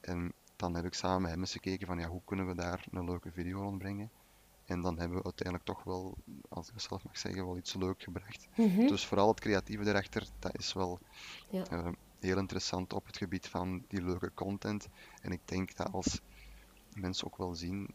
En 0.00 0.32
dan 0.56 0.74
heb 0.74 0.84
ik 0.84 0.94
samen 0.94 1.20
met 1.22 1.30
hem 1.30 1.40
eens 1.40 1.52
gekeken 1.52 1.86
van 1.86 1.98
ja, 1.98 2.08
hoe 2.08 2.20
kunnen 2.24 2.46
we 2.46 2.54
daar 2.54 2.84
een 2.90 3.04
leuke 3.04 3.30
video 3.32 3.60
rondbrengen. 3.60 4.10
En 4.64 4.80
dan 4.80 4.98
hebben 4.98 5.18
we 5.18 5.24
uiteindelijk 5.24 5.66
toch 5.68 5.82
wel, 5.84 6.16
als 6.48 6.66
ik 6.68 6.74
het 6.74 6.82
zelf 6.82 7.04
mag 7.04 7.18
zeggen, 7.18 7.44
wel 7.44 7.56
iets 7.56 7.74
leuk 7.74 8.02
gebracht. 8.02 8.48
Mhm. 8.56 8.86
Dus 8.86 9.06
vooral 9.06 9.28
het 9.28 9.40
creatieve 9.40 9.88
erachter, 9.88 10.26
dat 10.38 10.58
is 10.58 10.72
wel 10.72 10.98
Ja. 11.50 11.66
eh, 11.66 11.88
heel 12.20 12.38
interessant 12.38 12.92
op 12.92 13.06
het 13.06 13.16
gebied 13.16 13.48
van 13.48 13.84
die 13.88 14.02
leuke 14.02 14.30
content. 14.34 14.88
En 15.22 15.32
ik 15.32 15.40
denk 15.44 15.76
dat 15.76 15.92
als 15.92 16.20
mensen 16.94 17.26
ook 17.26 17.36
wel 17.36 17.54
zien 17.54 17.94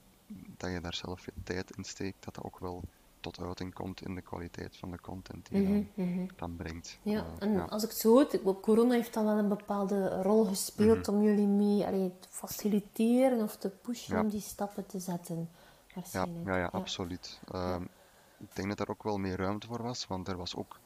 dat 0.58 0.72
je 0.72 0.82
daar 0.82 0.94
zelf 0.94 1.22
veel 1.22 1.34
tijd 1.44 1.72
in 1.78 1.84
steekt, 1.84 2.26
dat 2.26 2.36
dat 2.36 2.44
ook 2.44 2.60
wel 2.60 2.84
tot 3.20 3.40
uiting 3.40 3.74
komt 3.74 4.02
in 4.02 4.16
de 4.16 4.22
kwaliteit 4.22 4.78
van 4.78 4.92
de 4.92 5.00
content 5.02 5.48
die 5.50 5.62
je 5.62 5.68
Mhm, 5.68 5.84
dan, 5.96 6.06
mhm. 6.14 6.26
dan 6.36 6.56
brengt. 6.56 7.00
Ja, 7.02 7.26
en 7.40 7.52
ja. 7.52 7.64
als 7.64 7.84
ik 7.84 7.90
het 7.90 7.98
zo 7.98 8.10
hoor, 8.42 8.60
corona 8.60 8.94
heeft 8.94 9.14
dan 9.14 9.26
wel 9.26 9.38
een 9.38 9.48
bepaalde 9.50 10.22
rol 10.22 10.46
gespeeld 10.46 11.08
om 11.08 11.24
jullie 11.24 11.48
mee 11.48 11.86
allee, 11.86 12.12
te 12.20 12.28
faciliteren 12.30 13.42
of 13.42 13.58
te 13.58 13.70
pushen 13.70 14.16
Ja. 14.16 14.22
om 14.22 14.30
die 14.30 14.42
stappen 14.42 14.86
te 14.86 15.00
zetten. 15.00 15.50
Ja, 15.88 15.94
Waarschijnlijk. 15.96 16.46
ja, 16.48 16.58
ja, 16.58 16.66
absoluut. 16.66 17.40
Ehm, 17.52 17.84
ik 18.38 18.56
denk 18.56 18.68
dat 18.70 18.80
er 18.80 18.90
ook 18.90 19.04
wel 19.04 19.18
meer 19.18 19.38
ruimte 19.38 19.68
voor 19.68 19.82
was, 19.82 20.08
want 20.08 20.28
er 20.28 20.38
was 20.38 20.56
ook 20.56 20.80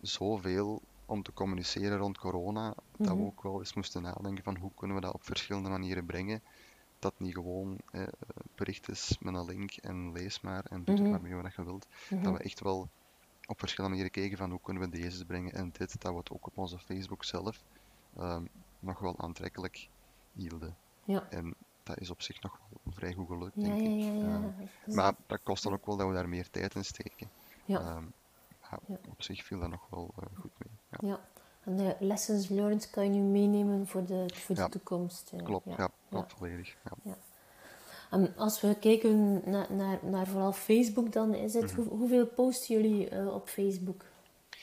zoveel 0.00 0.80
om 1.06 1.22
te 1.22 1.32
communiceren 1.32 1.98
rond 1.98 2.18
corona, 2.18 2.66
dat 2.96 3.06
we 3.08 3.14
Mhm. 3.14 3.22
ook 3.24 3.42
wel 3.42 3.58
eens 3.58 3.74
moesten 3.74 4.02
nadenken 4.02 4.44
van 4.44 4.56
hoe 4.56 4.70
kunnen 4.74 4.96
we 4.96 5.02
dat 5.02 5.14
op 5.14 5.24
verschillende 5.24 5.68
manieren 5.68 6.06
brengen. 6.06 6.42
Dat 7.00 7.14
niet 7.16 7.34
gewoon 7.34 7.78
eh, 7.92 8.02
bericht 8.54 8.88
is 8.88 9.16
met 9.20 9.34
een 9.34 9.44
link 9.44 9.72
en 9.72 10.12
lees 10.12 10.40
maar 10.40 10.64
en 10.64 10.84
doe 10.84 10.94
Mhm. 10.94 11.02
het 11.04 11.12
maar 11.12 11.22
mee 11.30 11.42
wat 11.42 11.54
je 11.54 11.64
wilt. 11.64 11.86
Mhm. 12.10 12.22
Dat 12.22 12.32
we 12.32 12.42
echt 12.42 12.60
wel 12.60 12.88
op 13.46 13.58
verschillende 13.58 13.96
manieren 13.96 14.22
keken 14.22 14.38
van 14.38 14.50
hoe 14.50 14.60
kunnen 14.60 14.82
we 14.82 14.88
deze 15.00 15.24
brengen 15.24 15.52
en 15.52 15.70
dit, 15.78 16.00
dat 16.00 16.12
we 16.12 16.18
het 16.18 16.30
ook 16.30 16.46
op 16.46 16.58
onze 16.58 16.78
Facebook 16.78 17.24
zelf 17.24 17.62
ehm, 18.16 18.44
nog 18.78 18.98
wel 18.98 19.18
aantrekkelijk 19.18 19.88
hielden. 20.32 20.76
Ja. 21.04 21.26
En 21.30 21.54
dat 21.82 21.98
is 21.98 22.10
op 22.10 22.22
zich 22.22 22.42
nog 22.42 22.58
wel 22.68 22.92
vrij 22.94 23.12
goed 23.14 23.26
gelukt, 23.26 23.54
Ja, 23.54 23.62
denk 23.62 23.80
ik. 23.80 24.00
ja, 24.00 24.12
ja. 24.14 24.52
Ehm, 24.86 24.94
maar 24.94 25.14
dat 25.26 25.40
kost 25.42 25.62
dan 25.62 25.72
ook 25.72 25.86
wel 25.86 25.96
dat 25.96 26.08
we 26.08 26.14
daar 26.14 26.28
meer 26.28 26.50
tijd 26.50 26.74
in 26.74 26.84
steken. 26.84 27.30
ja, 27.64 27.80
Ehm. 27.80 28.04
Op 29.08 29.22
zich 29.22 29.44
viel 29.44 29.58
dat 29.60 29.68
nog 29.70 29.86
wel 29.90 30.10
eh, 30.18 30.38
goed 30.38 30.50
mee. 30.58 31.10
Ja. 31.10 31.20
En 31.64 31.76
de 31.76 31.96
lessons 32.00 32.48
learned 32.48 32.90
kan 32.90 33.04
je 33.04 33.10
nu 33.10 33.20
meenemen 33.20 33.86
voor 33.86 34.04
de, 34.04 34.30
voor 34.34 34.54
de 34.56 34.68
toekomst. 34.68 35.32
eh, 35.32 35.42
klopt, 35.44 35.66
ja. 35.76 35.90
Klopt 36.10 36.32
volledig. 36.32 36.76
Ja. 37.02 37.16
En 38.10 38.36
als 38.36 38.60
we 38.60 38.76
kijken 38.78 39.42
naar, 39.50 39.72
naar, 39.72 39.98
naar 40.02 40.26
vooral 40.26 40.52
Facebook, 40.52 41.12
dan 41.12 41.34
is 41.34 41.54
het, 41.54 41.72
Mhm. 41.72 41.74
hoe- 41.80 41.98
hoeveel 41.98 42.26
posten 42.26 42.74
jullie 42.82 43.08
eh, 43.08 43.34
op 43.34 43.48
Facebook 43.48 44.04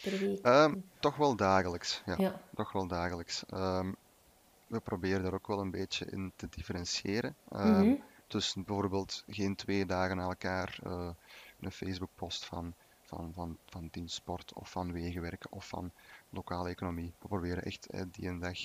per 0.02 0.20
week? 0.20 0.40
Ehm, 0.46 0.76
toch 1.00 1.16
wel 1.16 1.36
dagelijks. 1.36 2.02
Ja, 2.06 2.16
Ja. 2.18 2.42
toch 2.56 2.72
wel 2.72 2.88
dagelijks. 2.88 3.46
Ehm, 3.46 3.92
we 4.68 4.80
proberen 4.80 5.24
daar 5.24 5.34
ook 5.34 5.48
wel 5.48 5.60
een 5.60 5.72
beetje 5.72 6.06
in 6.06 6.32
te 6.36 6.48
differentiëren. 6.50 7.36
Ehm, 7.52 7.82
Mhm. 7.82 7.96
Dus 8.28 8.54
bijvoorbeeld 8.54 9.24
geen 9.28 9.56
twee 9.56 9.86
dagen 9.86 10.18
na 10.18 10.24
elkaar 10.24 10.80
eh, 10.84 11.10
een 11.60 11.72
Facebook-post 11.72 12.46
van, 12.46 12.74
van, 13.04 13.32
van, 13.34 13.58
van 13.66 13.88
dienstsport 13.92 14.54
of 14.54 14.72
van 14.72 14.92
wegenwerken 14.92 15.52
of 15.52 15.68
van 15.68 15.92
lokale 16.30 16.70
economie. 16.70 17.14
We 17.20 17.28
proberen 17.28 17.64
echt 17.64 17.86
eh, 17.86 18.02
die 18.12 18.28
een 18.30 18.40
dag 18.40 18.58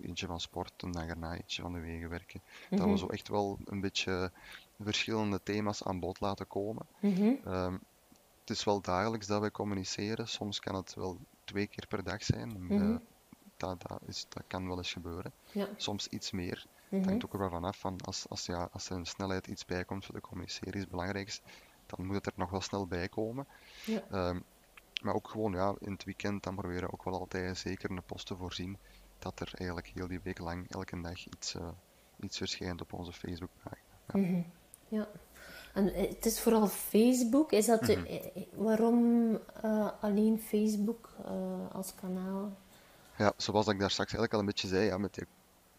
eentje 0.00 0.26
van 0.26 0.40
sport, 0.40 0.82
een 0.82 0.92
dag 0.92 1.06
erna 1.06 1.34
eentje 1.34 1.62
van 1.62 1.72
de 1.72 1.80
wegenwerken. 1.80 2.42
Dat 2.70 2.78
we 2.80 2.86
Mhm. 2.86 2.96
zo 2.96 3.06
echt 3.06 3.28
wel 3.28 3.58
een 3.64 3.80
beetje 3.80 4.32
verschillende 4.80 5.40
thema's 5.42 5.82
aan 5.84 6.00
bod 6.00 6.20
laten 6.20 6.46
komen. 6.46 6.86
Mhm. 7.00 7.34
Ehm, 7.44 7.72
het 8.40 8.50
is 8.50 8.64
wel 8.64 8.80
dagelijks 8.80 9.26
dat 9.26 9.40
wij 9.40 9.50
communiceren. 9.50 10.28
Soms 10.28 10.60
kan 10.60 10.74
het 10.74 10.94
wel 10.94 11.18
twee 11.44 11.66
keer 11.66 11.86
per 11.86 12.04
dag 12.04 12.22
zijn. 12.24 12.48
Mhm. 12.62 12.72
Eh, 12.92 12.96
dat, 13.56 13.82
dat, 13.88 14.00
is, 14.06 14.26
dat 14.28 14.42
kan 14.46 14.66
wel 14.66 14.76
eens 14.76 14.92
gebeuren. 14.92 15.32
Ja. 15.52 15.68
Soms 15.76 16.08
iets 16.08 16.30
meer. 16.30 16.66
Mhm. 16.88 16.96
Het 17.00 17.10
hangt 17.10 17.24
ook 17.24 17.34
er 17.42 17.50
vanaf 17.50 17.78
van 17.78 18.00
als, 18.00 18.28
als, 18.28 18.46
ja, 18.46 18.68
als 18.72 18.90
er 18.90 18.96
een 18.96 19.06
snelheid 19.06 19.46
iets 19.46 19.64
bij 19.64 19.84
komt 19.84 20.04
voor 20.04 20.14
de 20.14 20.20
communiceren 20.20 20.72
is 20.74 20.80
het 20.80 20.90
belangrijkste, 20.90 21.42
dan 21.86 22.06
moet 22.06 22.14
het 22.14 22.26
er 22.26 22.32
nog 22.36 22.50
wel 22.50 22.60
snel 22.60 22.86
bij 22.86 23.08
komen. 23.08 23.46
Ja. 23.84 24.02
Ehm, 24.10 24.40
maar 25.02 25.14
ook 25.14 25.28
gewoon 25.28 25.52
ja, 25.52 25.74
in 25.78 25.92
het 25.92 26.04
weekend 26.04 26.42
dan 26.42 26.54
proberen 26.54 26.86
we 26.86 26.92
ook 26.92 27.04
wel 27.04 27.18
altijd 27.18 27.58
zeker 27.58 27.90
een 27.90 28.02
post 28.02 28.26
te 28.26 28.36
voorzien 28.36 28.78
dat 29.24 29.40
er 29.40 29.50
eigenlijk 29.54 29.90
heel 29.94 30.06
die 30.08 30.20
week 30.22 30.38
lang 30.38 30.70
elke 30.70 31.00
dag 31.00 31.26
iets, 31.26 31.54
eh, 31.54 31.68
iets 32.20 32.36
verschijnt 32.38 32.80
op 32.80 32.92
onze 32.92 33.12
Facebookpagina. 33.12 33.82
Ja. 34.12 34.18
Mhm. 34.20 34.42
Ja. 34.88 35.08
En 35.74 35.94
eh, 35.94 36.08
het 36.08 36.26
is 36.26 36.40
vooral 36.40 36.66
Facebook. 36.66 37.52
Is 37.52 37.66
dat 37.66 37.80
de- 37.84 37.96
Mhm. 37.96 38.06
eh, 38.06 38.42
waarom 38.54 39.38
alleen 40.00 40.38
Facebook 40.40 41.08
als 41.72 41.94
kanaal? 41.94 42.56
Ja, 43.18 43.32
zoals 43.36 43.66
ik 43.66 43.78
daar 43.78 43.90
straks 43.90 44.10
eigenlijk 44.12 44.32
al 44.32 44.38
een 44.40 44.46
beetje 44.46 44.68
zei, 44.68 44.84
ja, 44.86 44.98
met 44.98 45.14
die 45.14 45.26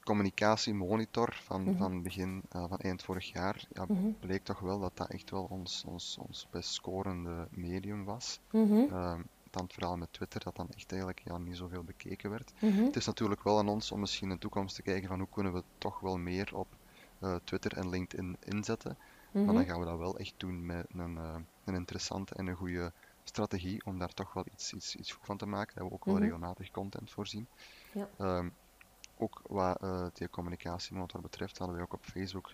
communicatiemonitor 0.04 1.34
van, 1.44 1.64
Mhm. 1.64 1.78
van 1.78 2.02
begin 2.02 2.44
van 2.50 2.78
eind 2.78 3.04
vorig 3.04 3.32
jaar, 3.32 3.66
ja, 3.74 3.86
bleek 4.20 4.44
toch 4.44 4.60
wel 4.60 4.80
dat 4.80 4.92
dat 4.98 5.10
echt 5.10 5.30
wel 5.30 5.48
ons, 5.50 5.84
ons, 5.88 6.18
ons 6.28 6.48
best 6.52 6.74
scorende 6.74 7.48
medium 7.50 8.06
was. 8.06 8.40
Mhm. 8.52 8.94
Dan 9.56 9.70
vooral 9.72 9.98
met 9.98 10.14
Twitter, 10.14 10.44
dat 10.44 10.56
dan 10.56 10.70
echt 10.70 10.92
eigenlijk 10.92 11.22
ja, 11.24 11.38
niet 11.38 11.58
zoveel 11.58 11.84
bekeken 11.84 12.30
werd. 12.30 12.54
Mhm. 12.62 12.84
Het 12.84 12.96
is 12.96 13.06
natuurlijk 13.06 13.44
wel 13.44 13.58
aan 13.58 13.68
ons 13.68 13.92
om 13.92 14.00
misschien 14.00 14.28
in 14.28 14.34
de 14.34 14.40
toekomst 14.42 14.76
te 14.76 14.82
kijken 14.82 15.08
van 15.08 15.20
hoe 15.20 15.30
kunnen 15.30 15.54
we 15.54 15.64
toch 15.78 16.00
wel 16.00 16.18
meer 16.18 16.56
op 16.56 16.68
eh, 17.20 17.36
Twitter 17.44 17.74
en 17.78 17.90
LinkedIn 17.90 18.38
inzetten. 18.40 18.98
Maar 19.32 19.44
Mhm. 19.44 19.54
dan 19.54 19.66
gaan 19.66 19.80
we 19.80 19.86
dat 19.86 19.98
wel 19.98 20.18
echt 20.18 20.34
doen 20.38 20.66
met 20.66 20.86
een, 20.90 21.18
eh, 21.18 21.36
een 21.66 21.76
interessante 21.76 22.34
en 22.36 22.48
een 22.48 22.56
goede 22.56 22.94
strategie 23.24 23.86
om 23.86 24.00
daar 24.00 24.14
toch 24.14 24.34
wel 24.34 24.46
iets, 24.52 24.74
iets, 24.74 24.96
iets 24.96 25.12
goed 25.12 25.26
van 25.26 25.38
te 25.38 25.46
maken. 25.46 25.76
Dat 25.76 25.88
we 25.88 25.94
ook 25.94 26.06
wel 26.06 26.14
Mhm. 26.14 26.24
regelmatig 26.24 26.72
content 26.72 27.12
voorzien. 27.12 27.48
Ja. 27.94 28.10
Ehm, 28.18 28.50
ook 29.18 29.40
wat 29.44 29.82
eh 29.82 30.08
die 30.14 30.30
communicatiemonitor 30.30 31.22
betreft 31.22 31.58
hadden 31.58 31.78
we 31.78 31.82
ook 31.84 31.94
op 31.94 32.06
Facebook 32.06 32.54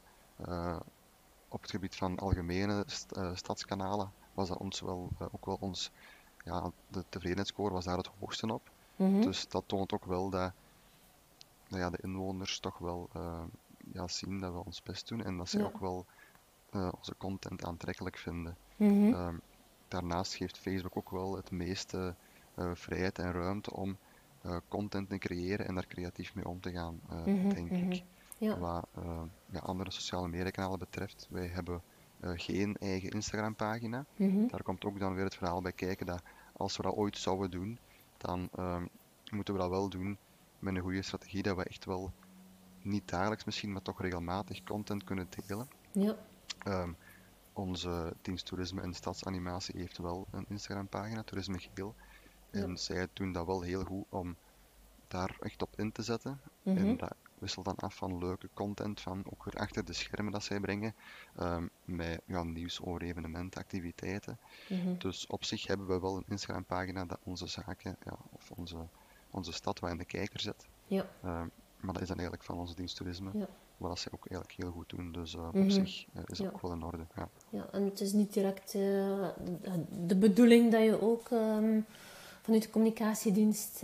op 1.49 1.61
het 1.61 1.71
gebied 1.71 1.95
van 1.95 2.17
algemene 2.19 2.83
st- 2.87 3.19
stadskanalen 3.33 4.13
was 4.33 4.47
dat 4.47 4.57
ons 4.57 4.79
wel, 4.81 5.09
ook 5.31 5.45
wel 5.45 5.57
ons, 5.59 5.91
ja, 6.43 6.71
de 6.87 7.03
tevredenheidsscore 7.09 7.73
was 7.73 7.85
daar 7.85 7.97
het 7.97 8.09
hoogste 8.19 8.53
op. 8.53 8.69
Mhm. 8.95 9.21
Dus 9.21 9.47
dat 9.47 9.63
toont 9.65 9.93
ook 9.93 10.05
wel 10.05 10.29
dat, 10.29 10.51
dat 11.67 11.79
ja, 11.79 11.89
de 11.89 11.99
inwoners 12.01 12.59
toch 12.59 12.77
wel 12.77 13.09
eh, 13.13 13.43
ja, 13.93 14.07
zien 14.07 14.39
dat 14.39 14.53
we 14.53 14.65
ons 14.65 14.83
best 14.83 15.07
doen 15.07 15.23
en 15.23 15.37
dat 15.37 15.49
ze 15.49 15.57
Ja. 15.59 15.65
ook 15.65 15.79
wel 15.79 16.05
eh, 16.71 16.89
onze 16.97 17.15
content 17.17 17.65
aantrekkelijk 17.65 18.17
vinden. 18.17 18.57
Mhm. 18.75 19.13
Ehm, 19.13 19.35
daarnaast 19.87 20.33
geeft 20.35 20.57
Facebook 20.57 20.97
ook 20.97 21.09
wel 21.09 21.35
het 21.35 21.51
meeste 21.51 22.15
eh, 22.55 22.71
vrijheid 22.73 23.19
en 23.19 23.31
ruimte 23.31 23.73
om 23.73 23.97
content 24.67 25.09
te 25.09 25.17
creëren 25.17 25.67
en 25.67 25.75
daar 25.75 25.87
creatief 25.87 26.35
mee 26.35 26.47
om 26.47 26.59
te 26.61 26.71
gaan, 26.71 26.99
Mhm, 27.25 27.49
denk 27.49 27.69
ik. 27.71 28.03
Ja. 28.37 28.57
Wat 28.57 28.87
ja, 29.51 29.59
andere 29.59 29.91
sociale 29.91 30.27
mediakanalen 30.27 30.79
betreft, 30.79 31.27
wij 31.29 31.47
hebben 31.47 31.81
geen 32.21 32.77
eigen 32.77 33.09
Instagram-pagina. 33.09 34.05
Mhm. 34.15 34.47
Daar 34.47 34.63
komt 34.63 34.85
ook 34.85 34.99
dan 34.99 35.13
weer 35.15 35.23
het 35.23 35.35
verhaal 35.35 35.61
bij 35.61 35.71
kijken 35.71 36.05
dat 36.05 36.21
als 36.53 36.77
we 36.77 36.83
dat 36.83 36.95
ooit 36.95 37.17
zouden 37.17 37.51
doen, 37.51 37.79
dan 38.17 38.49
ehm, 38.55 38.85
moeten 39.31 39.53
we 39.53 39.59
dat 39.59 39.69
wel 39.69 39.89
doen 39.89 40.17
met 40.59 40.75
een 40.75 40.81
goede 40.81 41.01
strategie, 41.01 41.43
dat 41.43 41.55
we 41.55 41.63
echt 41.63 41.85
wel 41.85 42.11
niet 42.81 43.07
dagelijks 43.09 43.43
misschien, 43.43 43.71
maar 43.71 43.81
toch 43.81 44.01
regelmatig 44.01 44.63
content 44.63 45.03
kunnen 45.03 45.27
delen. 45.47 45.67
Ja. 45.91 46.15
Ehm, 46.63 46.91
onze 47.53 48.13
dienst 48.21 48.45
Toerisme 48.45 48.81
en 48.81 48.93
Stadsanimatie 48.93 49.77
heeft 49.79 49.97
wel 49.97 50.27
een 50.31 50.45
Instagram-pagina, 50.49 51.23
Toerisme 51.23 51.59
Geel. 51.73 51.95
En 52.51 52.69
Ja. 52.69 52.75
zij 52.75 53.07
doen 53.13 53.31
dat 53.31 53.45
wel 53.45 53.61
heel 53.61 53.83
goed 53.83 54.05
om 54.09 54.35
daar 55.07 55.35
echt 55.39 55.61
op 55.61 55.73
in 55.79 55.91
te 55.91 56.01
zetten. 56.03 56.41
Mhm. 56.63 56.77
En 56.77 56.97
dat 56.97 57.15
wisselt 57.41 57.65
dan 57.65 57.75
af 57.75 57.95
van 57.95 58.17
leuke 58.17 58.49
content, 58.53 59.01
van 59.01 59.23
ook 59.31 59.43
weer 59.43 59.53
achter 59.61 59.85
de 59.85 59.93
schermen 59.93 60.31
dat 60.31 60.43
zij 60.43 60.59
brengen, 60.59 60.95
ehm, 61.35 61.67
met 61.85 62.21
ja, 62.25 62.43
nieuws 62.43 62.81
over 62.81 63.01
evenementen, 63.01 63.61
activiteiten. 63.61 64.37
Mhm. 64.69 64.97
Dus 64.97 65.27
op 65.27 65.43
zich 65.43 65.67
hebben 65.67 65.87
we 65.87 65.99
wel 65.99 66.15
een 66.17 66.25
Instagram-pagina 66.27 67.05
dat 67.05 67.19
onze 67.23 67.47
zaken, 67.47 67.95
ja, 68.05 68.15
of 68.31 68.51
onze, 68.51 68.75
onze 69.31 69.51
stad 69.53 69.79
wat 69.79 69.91
in 69.91 69.97
de 69.97 70.05
kijker 70.05 70.39
zet. 70.39 70.65
Ja. 70.85 71.05
Ehm, 71.23 71.47
maar 71.79 71.93
dat 71.93 72.01
is 72.01 72.07
dan 72.07 72.17
eigenlijk 72.17 72.43
van 72.47 72.57
onze 72.57 72.75
dienst 72.75 72.95
Toerisme, 72.95 73.29
Ja. 73.33 73.47
wat 73.77 73.99
zij 73.99 74.11
ook 74.15 74.27
eigenlijk 74.27 74.61
heel 74.61 74.71
goed 74.71 74.89
doen. 74.89 75.11
Dus 75.11 75.35
eh, 75.35 75.47
Mhm. 75.51 75.61
op 75.63 75.69
zich 75.69 76.05
eh, 76.13 76.21
is 76.25 76.37
dat 76.37 76.47
Ja. 76.47 76.53
ook 76.53 76.61
wel 76.61 76.71
in 76.71 76.83
orde. 76.83 77.05
Ja. 77.15 77.29
Ja, 77.49 77.67
en 77.71 77.83
het 77.83 77.99
is 78.01 78.13
niet 78.13 78.33
direct 78.33 78.73
eh, 78.75 79.27
de 80.07 80.15
bedoeling 80.19 80.71
dat 80.71 80.83
je 80.83 81.01
ook 81.01 81.29
ehm, 81.29 81.79
vanuit 82.41 82.63
de 82.63 82.69
communicatiedienst 82.69 83.83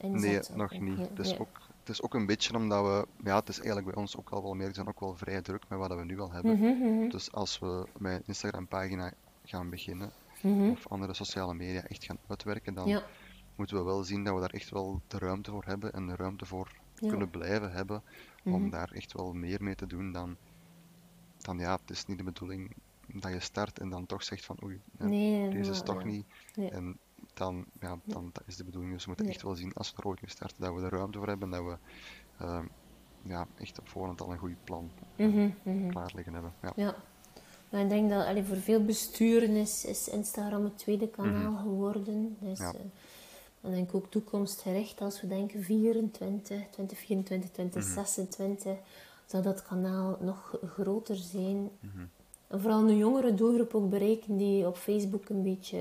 inzet. 0.00 0.48
Nee, 0.48 0.56
nog 0.58 0.78
niet. 0.80 1.38
ook, 1.38 1.60
het 1.86 1.94
is 1.94 2.02
ook 2.02 2.14
een 2.14 2.26
beetje 2.26 2.54
omdat 2.54 2.84
we, 2.84 3.24
ja, 3.24 3.36
het 3.38 3.48
is 3.48 3.56
eigenlijk 3.56 3.86
bij 3.86 3.96
ons 3.96 4.16
ook 4.16 4.30
al 4.30 4.42
wel 4.42 4.54
meer, 4.54 4.68
we 4.68 4.74
zijn 4.74 4.88
ook 4.88 5.00
wel 5.00 5.16
vrij 5.16 5.42
druk 5.42 5.62
met 5.68 5.78
wat 5.78 5.94
we 5.94 6.04
nu 6.04 6.20
al 6.20 6.32
hebben. 6.32 6.58
Mhm, 6.58 6.66
mhm, 6.66 7.08
Dus 7.08 7.32
als 7.32 7.58
we 7.58 7.86
met 7.98 8.12
een 8.12 8.22
Instagram-pagina 8.26 9.12
gaan 9.44 9.70
beginnen, 9.70 10.10
mhm. 10.42 10.70
of 10.70 10.88
andere 10.88 11.14
sociale 11.14 11.54
media 11.54 11.82
echt 11.82 12.04
gaan 12.04 12.18
uitwerken, 12.26 12.74
dan 12.74 12.88
Ja, 12.88 13.02
moeten 13.56 13.76
we 13.76 13.82
wel 13.82 14.04
zien 14.04 14.24
dat 14.24 14.34
we 14.34 14.40
daar 14.40 14.50
echt 14.50 14.70
wel 14.70 15.00
de 15.06 15.18
ruimte 15.18 15.50
voor 15.50 15.64
hebben 15.64 15.92
en 15.92 16.06
de 16.06 16.16
ruimte 16.16 16.46
voor 16.46 16.72
Ja. 17.00 17.08
kunnen 17.08 17.30
blijven 17.30 17.72
hebben 17.72 18.02
om 18.44 18.70
daar 18.70 18.90
echt 18.92 19.12
wel 19.12 19.32
meer 19.32 19.62
mee 19.62 19.74
te 19.74 19.86
doen 19.86 20.12
dan, 20.12 20.36
dan 21.38 21.58
ja, 21.58 21.72
het 21.80 21.90
is 21.90 22.06
niet 22.06 22.18
de 22.18 22.24
bedoeling 22.24 22.76
dat 23.06 23.32
je 23.32 23.40
start 23.40 23.78
en 23.78 23.88
dan 23.90 24.06
toch 24.06 24.22
zegt 24.22 24.44
van 24.44 24.56
oei, 24.64 24.80
Nee, 24.98 25.48
deze 25.50 25.70
is 25.70 25.82
toch 25.82 26.04
niet. 26.04 26.26
Nee. 26.54 26.70
En 26.70 26.98
dan, 27.36 27.64
ja, 27.80 27.98
dan 28.04 28.30
dat 28.32 28.42
is 28.46 28.56
de 28.56 28.64
bedoeling. 28.64 28.92
Dus 28.92 29.04
we 29.04 29.08
moeten 29.16 29.28
echt 29.28 29.42
wel 29.42 29.54
zien 29.54 29.72
als 29.74 29.90
we 29.92 29.96
er 30.02 30.06
ooit 30.08 30.20
mee 30.22 30.30
starten 30.30 30.60
dat 30.62 30.74
we 30.74 30.80
er 30.82 30.90
ruimte 30.90 31.18
voor 31.18 31.28
hebben, 31.28 31.50
dat 31.50 31.64
we 31.64 31.76
ehm, 32.38 32.64
ja, 33.22 33.46
echt 33.58 33.78
op 33.78 33.88
voorhand 33.88 34.20
al 34.20 34.32
een 34.32 34.38
goed 34.38 34.64
plan 34.64 34.90
Mhm, 35.16 35.48
mhm. 35.62 35.88
klaar 35.90 36.12
liggen 36.14 36.32
hebben. 36.32 36.52
Ja. 36.62 36.72
Ja. 36.76 36.94
Maar 37.70 37.80
ik 37.80 37.88
denk 37.88 38.10
dat 38.10 38.26
allee, 38.26 38.44
voor 38.44 38.56
veel 38.56 38.84
besturen 38.84 39.50
is, 39.50 39.84
is 39.84 40.08
Instagram 40.08 40.64
het 40.64 40.78
tweede 40.78 41.08
kanaal 41.08 41.56
geworden. 41.56 42.36
Dus, 42.40 42.58
Mhm. 42.58 42.68
Ja. 42.68 42.74
eh, 42.74 42.80
dan 43.60 43.70
denk 43.70 43.88
ik 43.88 43.94
ook 43.94 44.10
toekomstgericht 44.10 45.00
als 45.00 45.20
we 45.20 45.26
denken 45.28 45.62
24, 45.62 46.46
2024, 46.70 47.50
2026, 47.50 48.76
zal 49.26 49.42
dat 49.42 49.62
kanaal 49.62 50.16
nog 50.20 50.58
groter 50.74 51.16
zijn. 51.16 51.70
Mhm. 51.80 52.04
En 52.46 52.60
vooral 52.60 52.88
een 52.88 52.96
jongere 52.96 53.34
doelgroep 53.34 53.74
ook 53.74 53.90
bereiken 53.90 54.36
die 54.36 54.66
op 54.66 54.76
Facebook 54.76 55.28
een 55.28 55.42
beetje 55.42 55.78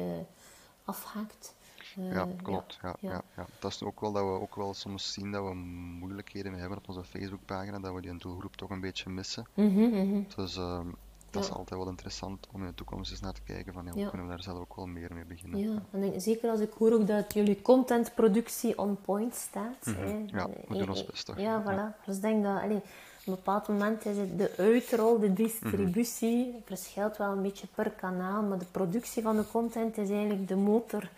afhaakt. 0.85 1.55
Eh, 1.97 2.11
Ja, 2.13 2.27
klopt. 2.43 2.79
Ja, 2.81 2.95
ja. 2.99 3.09
ja. 3.11 3.21
Ja, 3.35 3.45
Dat 3.59 3.71
is 3.71 3.83
ook 3.83 3.99
wel 4.01 4.11
dat 4.11 4.23
we 4.23 4.29
ook 4.39 4.55
wel 4.55 4.73
soms 4.73 5.13
zien 5.13 5.31
dat 5.31 5.43
we 5.47 5.53
moeilijkheden 5.53 6.51
mee 6.51 6.59
hebben 6.59 6.77
op 6.77 6.87
onze 6.89 7.03
Facebookpagina, 7.03 7.79
dat 7.79 7.93
we 7.93 8.01
die 8.01 8.17
doelgroep 8.17 8.55
toch 8.55 8.69
een 8.69 8.81
beetje 8.81 9.09
missen. 9.09 9.45
Mhm, 9.53 9.79
mhm. 9.89 10.21
Dus 10.35 10.57
ehm, 10.57 10.87
dat 11.29 11.43
is 11.43 11.49
altijd 11.51 11.79
wel 11.79 11.89
interessant 11.89 12.47
om 12.51 12.61
in 12.61 12.67
de 12.67 12.73
toekomst 12.75 13.11
eens 13.11 13.19
naar 13.19 13.33
te 13.33 13.41
kijken 13.41 13.73
van 13.73 13.87
hoe 13.89 14.09
kunnen 14.09 14.25
we 14.27 14.31
daar 14.33 14.43
zelf 14.43 14.59
ook 14.59 14.75
wel 14.75 14.85
meer 14.87 15.13
mee 15.13 15.25
beginnen. 15.25 15.59
Ja, 15.59 15.81
en 15.91 16.01
denk- 16.01 16.21
zeker 16.21 16.49
als 16.49 16.59
ik 16.59 16.71
hoor 16.77 16.91
ook 16.91 17.07
dat 17.07 17.33
jullie 17.33 17.61
contentproductie 17.61 18.77
on 18.77 19.01
point 19.01 19.35
staat. 19.35 19.85
Mhm. 19.85 19.97
hè. 19.99 20.23
Ja, 20.27 20.47
we 20.49 20.73
doen 20.73 20.81
Eh, 20.81 20.89
ons 20.89 21.01
eh, 21.03 21.09
best 21.09 21.25
toch? 21.25 21.39
Ja, 21.39 21.61
voilà. 21.63 22.05
Dus 22.05 22.15
ik 22.15 22.21
denk 22.21 22.43
dat 22.43 22.61
allee, 22.61 22.77
op 22.77 22.83
een 23.25 23.33
bepaald 23.35 23.67
moment 23.67 24.05
is 24.05 24.17
het 24.17 24.37
de 24.37 24.53
uitrol, 24.57 25.19
de 25.19 25.33
distributie, 25.33 26.47
Mhm. 26.47 26.57
verschilt 26.65 27.17
wel 27.17 27.31
een 27.31 27.41
beetje 27.41 27.67
per 27.75 27.91
kanaal, 27.91 28.41
maar 28.43 28.57
de 28.57 28.65
productie 28.65 29.23
van 29.23 29.35
de 29.35 29.47
content 29.51 29.97
is 29.97 30.09
eigenlijk 30.09 30.47
de 30.47 30.55
motor. 30.55 31.09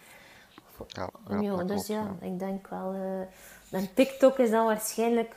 Ja, 0.88 1.10
ja, 1.30 1.56
dus 1.56 1.66
klopt, 1.68 1.88
ja, 1.88 2.02
ja. 2.22 2.28
ik 2.28 2.40
denk 2.40 2.68
wel... 2.68 2.94
eh 2.94 3.22
en 3.72 3.94
TikTok 3.94 4.38
is 4.38 4.50
dan 4.50 4.66
waarschijnlijk 4.66 5.36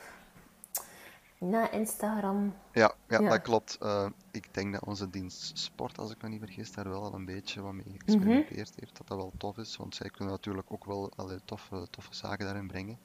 na 1.37 1.71
Instagram... 1.71 2.53
Ja, 2.71 2.93
ja, 3.07 3.19
dat 3.19 3.41
klopt. 3.41 3.77
Eh, 3.81 4.05
ik 4.31 4.53
denk 4.53 4.73
dat 4.73 4.85
onze 4.85 5.09
dienst 5.09 5.57
Sport, 5.59 5.97
als 5.97 6.11
ik 6.11 6.21
me 6.21 6.29
niet 6.29 6.39
vergis, 6.39 6.71
daar 6.71 6.89
wel 6.89 7.03
al 7.03 7.13
een 7.13 7.25
beetje 7.25 7.61
wat 7.61 7.71
mee 7.73 7.83
Mhm. 7.87 7.93
geëxperimenteerd 7.97 8.71
heeft. 8.79 8.97
Dat 8.97 9.07
dat 9.07 9.17
wel 9.17 9.31
tof 9.37 9.57
is, 9.57 9.77
want 9.77 9.95
zij 9.95 10.09
kunnen 10.09 10.33
natuurlijk 10.33 10.67
ook 10.71 10.85
wel 10.85 11.11
allerlei 11.15 11.41
toffe, 11.45 11.87
toffe 11.89 12.15
zaken 12.15 12.45
daarin 12.45 12.67
brengen. 12.67 12.97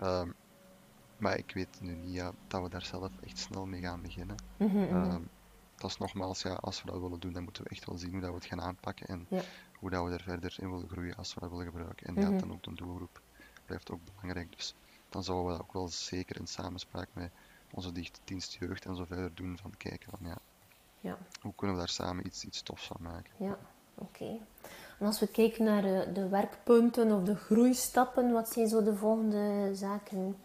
Ehm, 0.00 0.28
maar 1.18 1.38
ik 1.38 1.50
weet 1.54 1.80
nu 1.80 1.94
niet 1.94 2.14
ja, 2.14 2.32
dat 2.46 2.62
we 2.62 2.68
daar 2.68 2.84
zelf 2.84 3.10
echt 3.24 3.38
snel 3.38 3.66
mee 3.66 3.80
gaan 3.80 4.02
beginnen. 4.02 4.36
mhm, 4.56 4.76
mhm. 4.76 4.94
Ehm, 4.94 5.22
dat 5.76 5.90
is 5.90 5.96
nogmaals, 5.98 6.42
ja, 6.42 6.52
als 6.54 6.82
we 6.82 6.90
dat 6.90 7.00
willen 7.00 7.20
doen, 7.20 7.32
dan 7.32 7.42
moeten 7.42 7.62
we 7.64 7.68
echt 7.70 7.84
wel 7.86 7.98
zien 7.98 8.10
hoe 8.10 8.20
dat 8.20 8.28
we 8.30 8.34
het 8.36 8.44
gaan 8.44 8.60
aanpakken 8.60 9.06
en 9.06 9.26
Ja. 9.28 9.40
hoe 9.78 9.90
dat 9.90 10.04
we 10.04 10.12
er 10.12 10.22
verder 10.22 10.56
in 10.60 10.70
willen 10.70 10.88
groeien 10.88 11.14
als 11.16 11.34
we 11.34 11.40
dat 11.40 11.50
willen 11.50 11.64
gebruiken. 11.66 12.06
En 12.06 12.14
ja, 12.14 12.28
Mhm. 12.30 12.38
dan 12.38 12.52
ook 12.52 12.62
de 12.62 12.74
doelgroep 12.74 13.20
blijft 13.66 13.90
ook 13.90 14.00
belangrijk. 14.14 14.56
Dus 14.56 14.74
dan 15.08 15.24
zouden 15.24 15.46
we 15.46 15.52
dat 15.58 15.60
ook 15.66 15.72
wel 15.72 15.88
zeker 15.88 16.36
in 16.40 16.46
samenspraak 16.46 17.08
met 17.12 17.30
onze 17.72 17.92
dicht- 17.92 18.20
dienst 18.24 18.56
jeugd 18.60 18.84
en 18.84 18.96
zo 18.96 19.04
verder 19.04 19.34
doen 19.34 19.58
van 19.62 19.74
kijken 19.76 20.10
van 20.10 20.28
ja, 20.28 20.38
ja. 21.00 21.18
hoe 21.40 21.54
kunnen 21.54 21.76
we 21.76 21.82
daar 21.82 21.90
samen 21.90 22.26
iets, 22.26 22.44
iets 22.44 22.62
tofs 22.62 22.86
van 22.86 22.96
maken. 23.00 23.30
Ja, 23.36 23.58
oké. 23.94 24.38
En 24.98 25.06
als 25.06 25.20
we 25.20 25.26
kijken 25.26 25.64
naar 25.64 25.82
de, 25.82 26.10
de 26.12 26.28
werkpunten 26.28 27.12
of 27.12 27.22
de 27.22 27.36
groeistappen, 27.36 28.32
wat 28.32 28.48
zijn 28.48 28.68
zo 28.68 28.82
de 28.82 28.96
volgende 28.96 29.70
zaken? 29.74 30.36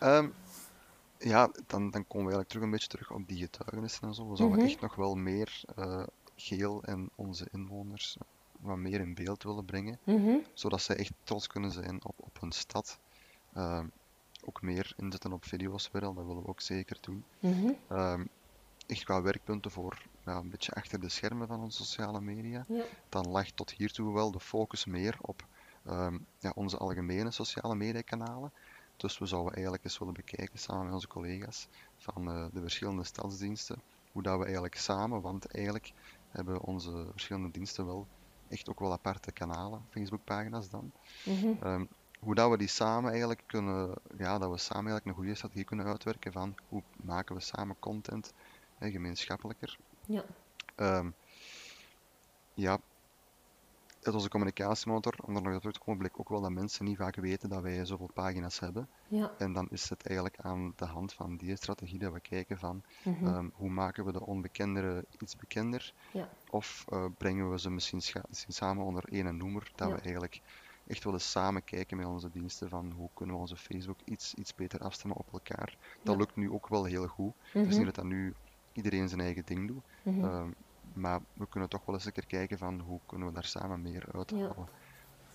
Ehm, 0.00 0.30
ja, 1.18 1.46
dan, 1.66 1.90
dan 1.90 2.06
komen 2.06 2.26
we 2.28 2.34
eigenlijk 2.34 2.48
terug 2.48 2.64
een 2.64 2.70
beetje 2.70 2.88
terug 2.88 3.10
op 3.10 3.28
die 3.28 3.38
getuigenissen 3.38 4.08
en 4.08 4.14
zo. 4.14 4.30
We 4.30 4.36
zouden 4.36 4.58
Mhm. 4.58 4.66
echt 4.66 4.80
nog 4.80 4.94
wel 4.94 5.14
meer 5.14 5.62
eh, 5.74 6.02
Geel 6.34 6.82
en 6.84 7.10
onze 7.14 7.48
inwoners 7.50 8.16
eh, 8.16 8.26
wat 8.52 8.76
meer 8.76 9.00
in 9.00 9.14
beeld 9.14 9.42
willen 9.42 9.64
brengen. 9.64 10.00
Mhm, 10.04 10.36
zodat 10.54 10.82
zij 10.82 10.96
echt 10.96 11.12
trots 11.22 11.46
kunnen 11.46 11.70
zijn 11.72 12.04
op, 12.04 12.14
op 12.16 12.40
hun 12.40 12.52
stad. 12.52 13.00
Ehm, 13.52 13.88
ook 14.44 14.62
meer 14.62 14.92
inzetten 14.96 15.32
op 15.32 15.44
video's 15.44 15.90
weer 15.90 16.04
al, 16.04 16.14
dat 16.14 16.26
willen 16.26 16.42
we 16.42 16.48
ook 16.48 16.60
zeker 16.60 16.98
doen. 17.00 17.26
mhm, 17.40 17.72
Ehm, 17.88 18.24
echt 18.86 19.04
qua 19.04 19.22
werkpunten 19.22 19.70
voor 19.70 20.02
ja, 20.20 20.36
een 20.36 20.50
beetje 20.50 20.72
achter 20.72 21.00
de 21.00 21.08
schermen 21.08 21.46
van 21.46 21.60
onze 21.60 21.84
sociale 21.84 22.20
media. 22.20 22.64
ja, 22.68 22.84
Dan 23.08 23.28
lag 23.28 23.50
tot 23.50 23.70
hiertoe 23.70 24.14
wel 24.14 24.30
de 24.30 24.40
focus 24.40 24.84
meer 24.84 25.16
op 25.20 25.48
ja, 26.38 26.50
onze 26.54 26.76
algemene 26.78 27.30
sociale 27.30 27.74
mediakanalen. 27.74 28.52
Dus 29.00 29.18
we 29.18 29.26
zouden 29.26 29.52
eigenlijk 29.52 29.84
eens 29.84 29.98
willen 29.98 30.14
bekijken 30.14 30.58
samen 30.58 30.84
met 30.84 30.94
onze 30.94 31.06
collega's 31.08 31.68
van 31.96 32.30
eh, 32.30 32.46
de 32.52 32.60
verschillende 32.60 33.04
stadsdiensten, 33.04 33.82
hoe 34.12 34.22
dat 34.22 34.38
we 34.38 34.44
eigenlijk 34.44 34.74
samen, 34.74 35.20
want 35.20 35.46
eigenlijk 35.46 35.92
hebben 36.28 36.60
onze 36.60 37.06
verschillende 37.10 37.50
diensten 37.50 37.86
wel 37.86 38.08
echt 38.48 38.68
ook 38.68 38.78
wel 38.80 38.92
aparte 38.92 39.32
kanalen, 39.32 39.86
Facebookpagina's 39.90 40.70
dan. 40.70 40.92
mhm, 41.24 41.52
Ehm, 41.62 41.84
hoe 42.18 42.34
dat 42.34 42.50
we 42.50 42.56
die 42.56 42.68
samen 42.68 43.10
eigenlijk 43.10 43.42
kunnen, 43.46 43.94
ja, 44.16 44.38
dat 44.38 44.50
we 44.50 44.58
samen 44.58 44.90
eigenlijk 44.90 45.06
een 45.06 45.14
goede 45.22 45.34
strategie 45.34 45.64
kunnen 45.64 45.86
uitwerken 45.86 46.32
van 46.32 46.54
hoe 46.68 46.82
maken 46.96 47.34
we 47.34 47.40
samen 47.40 47.78
content 47.78 48.32
hè, 48.78 48.90
gemeenschappelijker. 48.90 49.78
ja, 50.06 50.24
Ehm, 50.76 51.10
ja, 52.54 52.78
uit 54.00 54.14
onze 54.14 54.28
communicatiemotor, 54.28 55.14
om 55.24 55.36
er 55.36 55.42
nog 55.42 55.52
op 55.54 55.58
terug 55.60 55.74
te 55.74 55.80
komen, 55.80 55.98
bleek 55.98 56.20
ook 56.20 56.28
wel 56.28 56.40
dat 56.40 56.50
mensen 56.50 56.84
niet 56.84 56.96
vaak 56.96 57.16
weten 57.16 57.48
dat 57.48 57.62
wij 57.62 57.84
zoveel 57.84 58.10
pagina's 58.12 58.58
hebben. 58.58 58.90
ja, 59.08 59.30
En 59.36 59.52
dan 59.52 59.68
is 59.68 59.88
het 59.88 60.06
eigenlijk 60.06 60.38
aan 60.40 60.72
de 60.76 60.84
hand 60.86 61.12
van 61.12 61.36
die 61.36 61.56
strategie 61.56 61.98
dat 61.98 62.12
we 62.12 62.20
kijken 62.20 62.58
van 62.58 62.84
mhm, 63.04 63.26
ehm, 63.26 63.48
hoe 63.52 63.70
maken 63.70 64.04
we 64.04 64.12
de 64.12 64.26
onbekendere 64.26 65.06
iets 65.18 65.36
bekender. 65.36 65.94
ja, 66.12 66.28
Of 66.46 66.84
eh, 66.88 67.06
brengen 67.16 67.50
we 67.50 67.58
ze 67.58 67.70
misschien, 67.70 68.00
samen 68.30 68.84
onder 68.84 69.04
één 69.04 69.36
noemer, 69.36 69.72
dat 69.74 69.88
Ja. 69.88 69.94
we 69.94 70.00
eigenlijk 70.00 70.40
echt 70.86 71.04
willen 71.04 71.20
samen 71.20 71.64
kijken 71.64 71.96
met 71.96 72.06
onze 72.06 72.30
diensten 72.30 72.68
van 72.68 72.90
hoe 72.92 73.10
kunnen 73.14 73.34
we 73.34 73.40
onze 73.40 73.56
Facebook 73.56 74.00
iets, 74.04 74.34
iets 74.34 74.54
beter 74.54 74.80
afstemmen 74.80 75.18
op 75.18 75.32
elkaar. 75.32 75.98
Dat 76.02 76.16
lukt 76.16 76.36
nu 76.36 76.50
ook 76.50 76.68
wel 76.68 76.84
heel 76.84 77.06
goed. 77.06 77.34
Het 77.60 77.70
is 77.70 77.76
mhm, 77.76 77.76
niet 77.76 77.86
dat 77.86 77.94
dat 77.94 78.04
nu 78.04 78.36
iedereen 78.72 79.08
zijn 79.08 79.20
eigen 79.20 79.44
ding 79.44 79.68
doet, 79.68 79.86
ehm, 80.18 80.50
maar 80.94 81.20
we 81.32 81.48
kunnen 81.48 81.68
toch 81.68 81.84
wel 81.84 81.94
eens 81.94 82.04
een 82.04 82.12
keer 82.12 82.26
kijken 82.26 82.58
van 82.58 82.80
hoe 82.80 83.02
kunnen 83.06 83.28
we 83.28 83.34
daar 83.34 83.44
samen 83.44 83.82
meer 83.82 84.12
uithalen. 84.12 84.70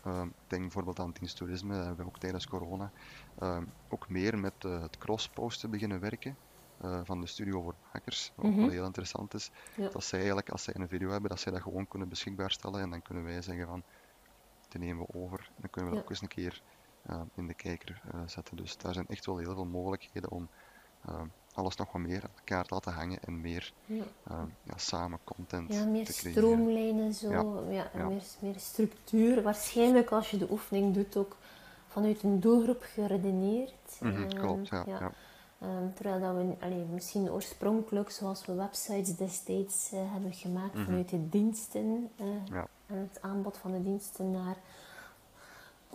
Ehm, 0.02 0.28
ik 0.28 0.48
denk 0.48 0.62
bijvoorbeeld 0.62 1.00
aan 1.00 1.12
diensttoerisme, 1.12 1.74
daar 1.76 1.86
hebben 1.86 2.06
we 2.06 2.12
ook 2.12 2.18
tijdens 2.20 2.46
corona 2.48 2.92
ehm, 3.36 3.66
ook 3.88 4.10
meer 4.10 4.38
met 4.40 4.56
eh, 4.64 4.82
het 4.82 4.98
crossposten 4.98 5.70
beginnen 5.70 6.00
werken. 6.00 6.40
eh, 6.78 7.02
van 7.04 7.22
de 7.22 7.28
studio 7.28 7.62
voor 7.62 7.78
makers, 7.94 8.32
wat 8.36 8.46
ook 8.46 8.52
Mhm. 8.52 8.62
wel 8.62 8.70
heel 8.70 8.86
interessant 8.86 9.34
is. 9.34 9.50
Ja. 9.76 9.90
Dat 9.90 10.04
zij 10.04 10.18
eigenlijk, 10.20 10.50
als 10.50 10.64
zij 10.64 10.76
een 10.76 10.88
video 10.88 11.10
hebben, 11.10 11.30
dat 11.30 11.40
zij 11.40 11.52
dat 11.52 11.62
gewoon 11.62 11.88
kunnen 11.88 12.10
beschikbaar 12.10 12.52
stellen 12.52 12.82
en 12.82 12.90
dan 12.90 13.02
kunnen 13.02 13.24
wij 13.24 13.42
zeggen 13.42 13.66
van, 13.68 13.84
die 14.68 14.80
nemen 14.80 15.06
we 15.06 15.14
over. 15.14 15.52
Dan 15.56 15.70
kunnen 15.70 15.92
we 15.92 15.96
dat 15.98 15.98
Ja. 15.98 16.00
ook 16.00 16.10
eens 16.10 16.22
een 16.22 16.28
keer 16.28 16.62
eh, 17.02 17.22
in 17.34 17.48
de 17.48 17.56
kijker 17.56 18.02
eh, 18.12 18.22
zetten. 18.28 18.58
Dus 18.58 18.78
daar 18.78 18.94
zijn 18.94 19.06
echt 19.06 19.26
wel 19.26 19.38
heel 19.38 19.54
veel 19.54 19.66
mogelijkheden 19.66 20.32
om 20.32 20.50
alles 21.56 21.76
nog 21.76 21.92
wat 21.92 22.02
meer 22.02 22.22
aan 22.24 22.30
elkaar 22.38 22.66
te 22.66 22.74
laten 22.74 22.94
hangen 22.94 23.20
en 23.24 23.42
meer 23.42 23.74
ja. 23.86 24.04
eh, 24.28 24.42
ja, 24.64 24.74
samen 24.78 25.20
content 25.24 25.74
Ja, 25.74 25.86
meer 25.86 26.06
te 26.06 26.14
creëren. 26.14 26.32
stroomlijnen, 26.44 27.14
zo. 27.14 27.30
Ja. 27.70 27.90
Meer, 28.08 28.22
meer 28.40 28.56
structuur. 28.60 29.42
Waarschijnlijk 29.42 30.10
als 30.12 30.32
je 30.32 30.38
de 30.38 30.52
oefening 30.52 30.94
doet 30.94 31.18
ook 31.18 31.36
vanuit 31.88 32.24
een 32.24 32.40
doelgroep 32.40 32.82
geredeneerd. 32.84 33.98
Ehm, 34.02 34.28
klopt, 34.30 34.68
ja. 34.68 35.12
Ehm, 35.62 35.94
terwijl 35.94 36.20
dat 36.20 36.36
we 36.36 36.66
allee, 36.66 36.86
misschien 36.94 37.32
oorspronkelijk, 37.32 38.10
zoals 38.12 38.46
we 38.46 38.54
websites 38.54 39.16
destijds 39.16 39.92
eh, 39.92 40.00
hebben 40.12 40.34
gemaakt, 40.34 40.74
Mhm. 40.74 40.86
vanuit 40.86 41.10
de 41.10 41.30
diensten 41.30 42.10
eh, 42.16 42.26
en 42.88 42.98
het 42.98 43.22
aanbod 43.22 43.58
van 43.58 43.72
de 43.72 43.82
diensten 43.84 44.32
naar 44.32 44.56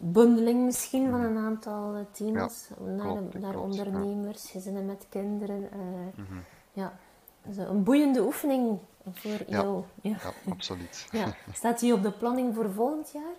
bundeling 0.00 0.64
misschien 0.64 1.10
van 1.10 1.20
een 1.20 1.36
aantal 1.38 2.06
thema's, 2.12 2.68
naar, 2.78 3.06
Mhm. 3.06 3.40
naar 3.40 3.52
klopt, 3.52 3.74
ja. 3.74 3.84
ondernemers, 3.90 4.50
gezinnen 4.50 4.86
met 4.86 5.06
kinderen. 5.08 5.70
eh, 5.72 5.78
Mhm. 6.16 6.38
ja, 6.72 6.98
dus 7.42 7.56
een 7.56 7.82
boeiende 7.82 8.22
oefening 8.22 8.78
voor 9.10 9.30
Ja. 9.30 9.44
jou. 9.46 9.84
Ja. 10.02 10.16
Absoluut. 10.48 11.06
Ja. 11.12 11.34
Staat 11.52 11.78
die 11.78 11.92
op 11.94 12.02
de 12.02 12.12
planning 12.12 12.54
voor 12.54 12.70
volgend 12.70 13.10
jaar? 13.12 13.34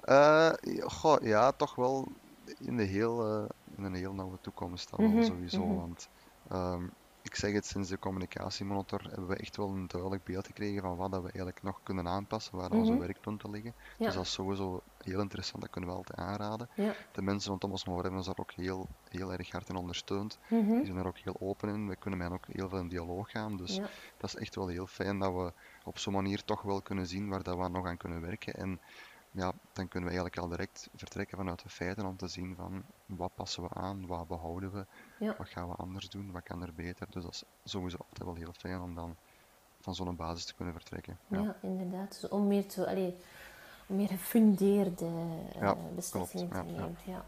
Eh, 0.00 0.74
ja, 0.74 0.88
goh, 0.88 1.22
ja, 1.22 1.52
toch 1.52 1.74
wel 1.74 2.08
in, 2.58 2.76
de 2.76 2.82
heel, 2.82 3.24
eh, 3.26 3.44
in 3.76 3.84
een 3.84 3.94
heel 3.94 4.12
nauwe 4.12 4.38
toekomst 4.40 4.90
dan 4.96 5.06
Mhm, 5.10 5.22
sowieso. 5.22 5.64
mhm. 5.64 5.74
Want 5.74 6.08
ehm, 6.48 6.84
ik 7.22 7.34
zeg 7.34 7.52
het, 7.52 7.66
sinds 7.66 7.88
de 7.88 7.98
communicatiemonitor 7.98 9.00
hebben 9.08 9.26
we 9.28 9.36
echt 9.36 9.56
wel 9.56 9.68
een 9.68 9.86
duidelijk 9.86 10.24
beeld 10.24 10.46
gekregen 10.46 10.82
van 10.82 10.96
wat 10.96 11.10
dat 11.10 11.20
we 11.20 11.26
eigenlijk 11.26 11.62
nog 11.62 11.80
kunnen 11.82 12.08
aanpassen, 12.08 12.56
waar 12.56 12.70
onze 12.70 12.92
Mhm. 12.92 13.00
werkpunten 13.00 13.50
liggen. 13.50 13.74
Dus 13.98 14.14
dat 14.14 14.24
is 14.24 14.32
sowieso 14.32 14.80
heel 15.04 15.20
interessant, 15.20 15.62
dat 15.62 15.70
kunnen 15.70 15.90
we 15.90 15.96
altijd 15.96 16.18
aanraden. 16.18 16.68
Ja. 16.74 16.92
De 17.12 17.22
mensen 17.22 17.50
rondom 17.50 17.70
ons 17.70 17.84
mogen 17.84 18.00
hebben 18.02 18.18
ons 18.18 18.26
daar 18.28 18.38
ook 18.38 18.52
heel, 18.52 18.88
heel 19.08 19.32
erg 19.32 19.50
hard 19.50 19.68
in 19.68 19.76
ondersteund. 19.76 20.38
Mhm. 20.48 20.66
Die 20.66 20.84
zijn 20.84 20.96
er 20.96 21.06
ook 21.06 21.18
heel 21.18 21.36
open 21.40 21.68
in. 21.68 21.88
We 21.88 21.96
kunnen 21.96 22.18
met 22.18 22.28
hen 22.28 22.36
ook 22.38 22.46
heel 22.56 22.68
veel 22.68 22.78
in 22.78 22.88
dialoog 22.88 23.30
gaan. 23.30 23.56
Dus 23.56 23.76
Ja. 23.76 23.86
dat 24.16 24.34
is 24.34 24.36
echt 24.36 24.54
wel 24.54 24.68
heel 24.68 24.86
fijn 24.86 25.18
dat 25.18 25.32
we 25.32 25.52
op 25.84 25.98
zo'n 25.98 26.12
manier 26.12 26.44
toch 26.44 26.62
wel 26.62 26.82
kunnen 26.82 27.06
zien 27.06 27.28
waar 27.28 27.42
dat 27.42 27.56
we 27.58 27.68
nog 27.68 27.86
aan 27.86 27.96
kunnen 27.96 28.20
werken. 28.20 28.54
En 28.54 28.80
ja, 29.30 29.52
dan 29.72 29.88
kunnen 29.88 30.10
we 30.10 30.14
eigenlijk 30.16 30.38
al 30.38 30.48
direct 30.48 30.88
vertrekken 30.94 31.36
vanuit 31.38 31.62
de 31.62 31.68
feiten 31.68 32.06
om 32.06 32.16
te 32.16 32.28
zien 32.28 32.54
van 32.56 32.84
wat 33.06 33.34
passen 33.34 33.62
we 33.62 33.68
aan, 33.68 34.06
wat 34.06 34.28
behouden 34.28 34.72
we, 34.72 34.86
Ja. 35.18 35.34
wat 35.38 35.48
gaan 35.48 35.68
we 35.68 35.74
anders 35.74 36.08
doen, 36.08 36.32
wat 36.32 36.42
kan 36.42 36.62
er 36.62 36.74
beter. 36.74 37.06
Dus 37.10 37.22
dat 37.22 37.32
is 37.32 37.44
sowieso 37.72 37.96
altijd 37.96 38.24
wel 38.24 38.34
heel 38.34 38.52
fijn 38.52 38.80
om 38.80 38.94
dan 38.94 39.16
van 39.80 39.94
zo'n 39.94 40.16
basis 40.16 40.44
te 40.44 40.54
kunnen 40.54 40.74
vertrekken. 40.74 41.18
Ja, 41.26 41.40
Ja, 41.40 41.56
inderdaad. 41.62 42.08
Dus 42.20 42.28
om 42.30 42.46
meer, 42.46 42.66
te, 42.66 42.88
allee, 42.88 43.16
meer 43.86 44.08
gefundeerde 44.08 45.04
eh, 45.54 45.60
Ja, 45.60 45.76
beslissingen 45.94 46.48
klopt. 46.48 46.66
te 46.66 46.72
nemen. 46.72 46.96
Ja. 47.04 47.24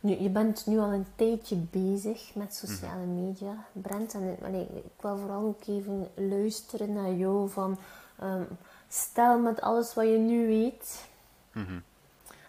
Nu, 0.00 0.20
je 0.20 0.28
bent 0.28 0.66
nu 0.66 0.78
al 0.78 0.92
een 0.92 1.06
tijdje 1.16 1.56
bezig 1.56 2.34
met 2.34 2.54
sociale 2.54 3.04
Mhm. 3.06 3.24
media, 3.24 3.64
Brent. 3.72 4.14
En 4.14 4.36
allee, 4.44 4.62
ik 4.74 5.00
wil 5.00 5.16
vooral 5.18 5.42
ook 5.42 5.66
even 5.66 6.08
luisteren 6.14 6.92
naar 6.92 7.12
jou 7.12 7.48
van... 7.50 7.78
ehm, 8.18 8.42
stel 8.88 9.38
met 9.38 9.60
alles 9.60 9.94
wat 9.94 10.04
je 10.04 10.18
nu 10.18 10.46
weet 10.46 11.06
Mhm. 11.52 11.78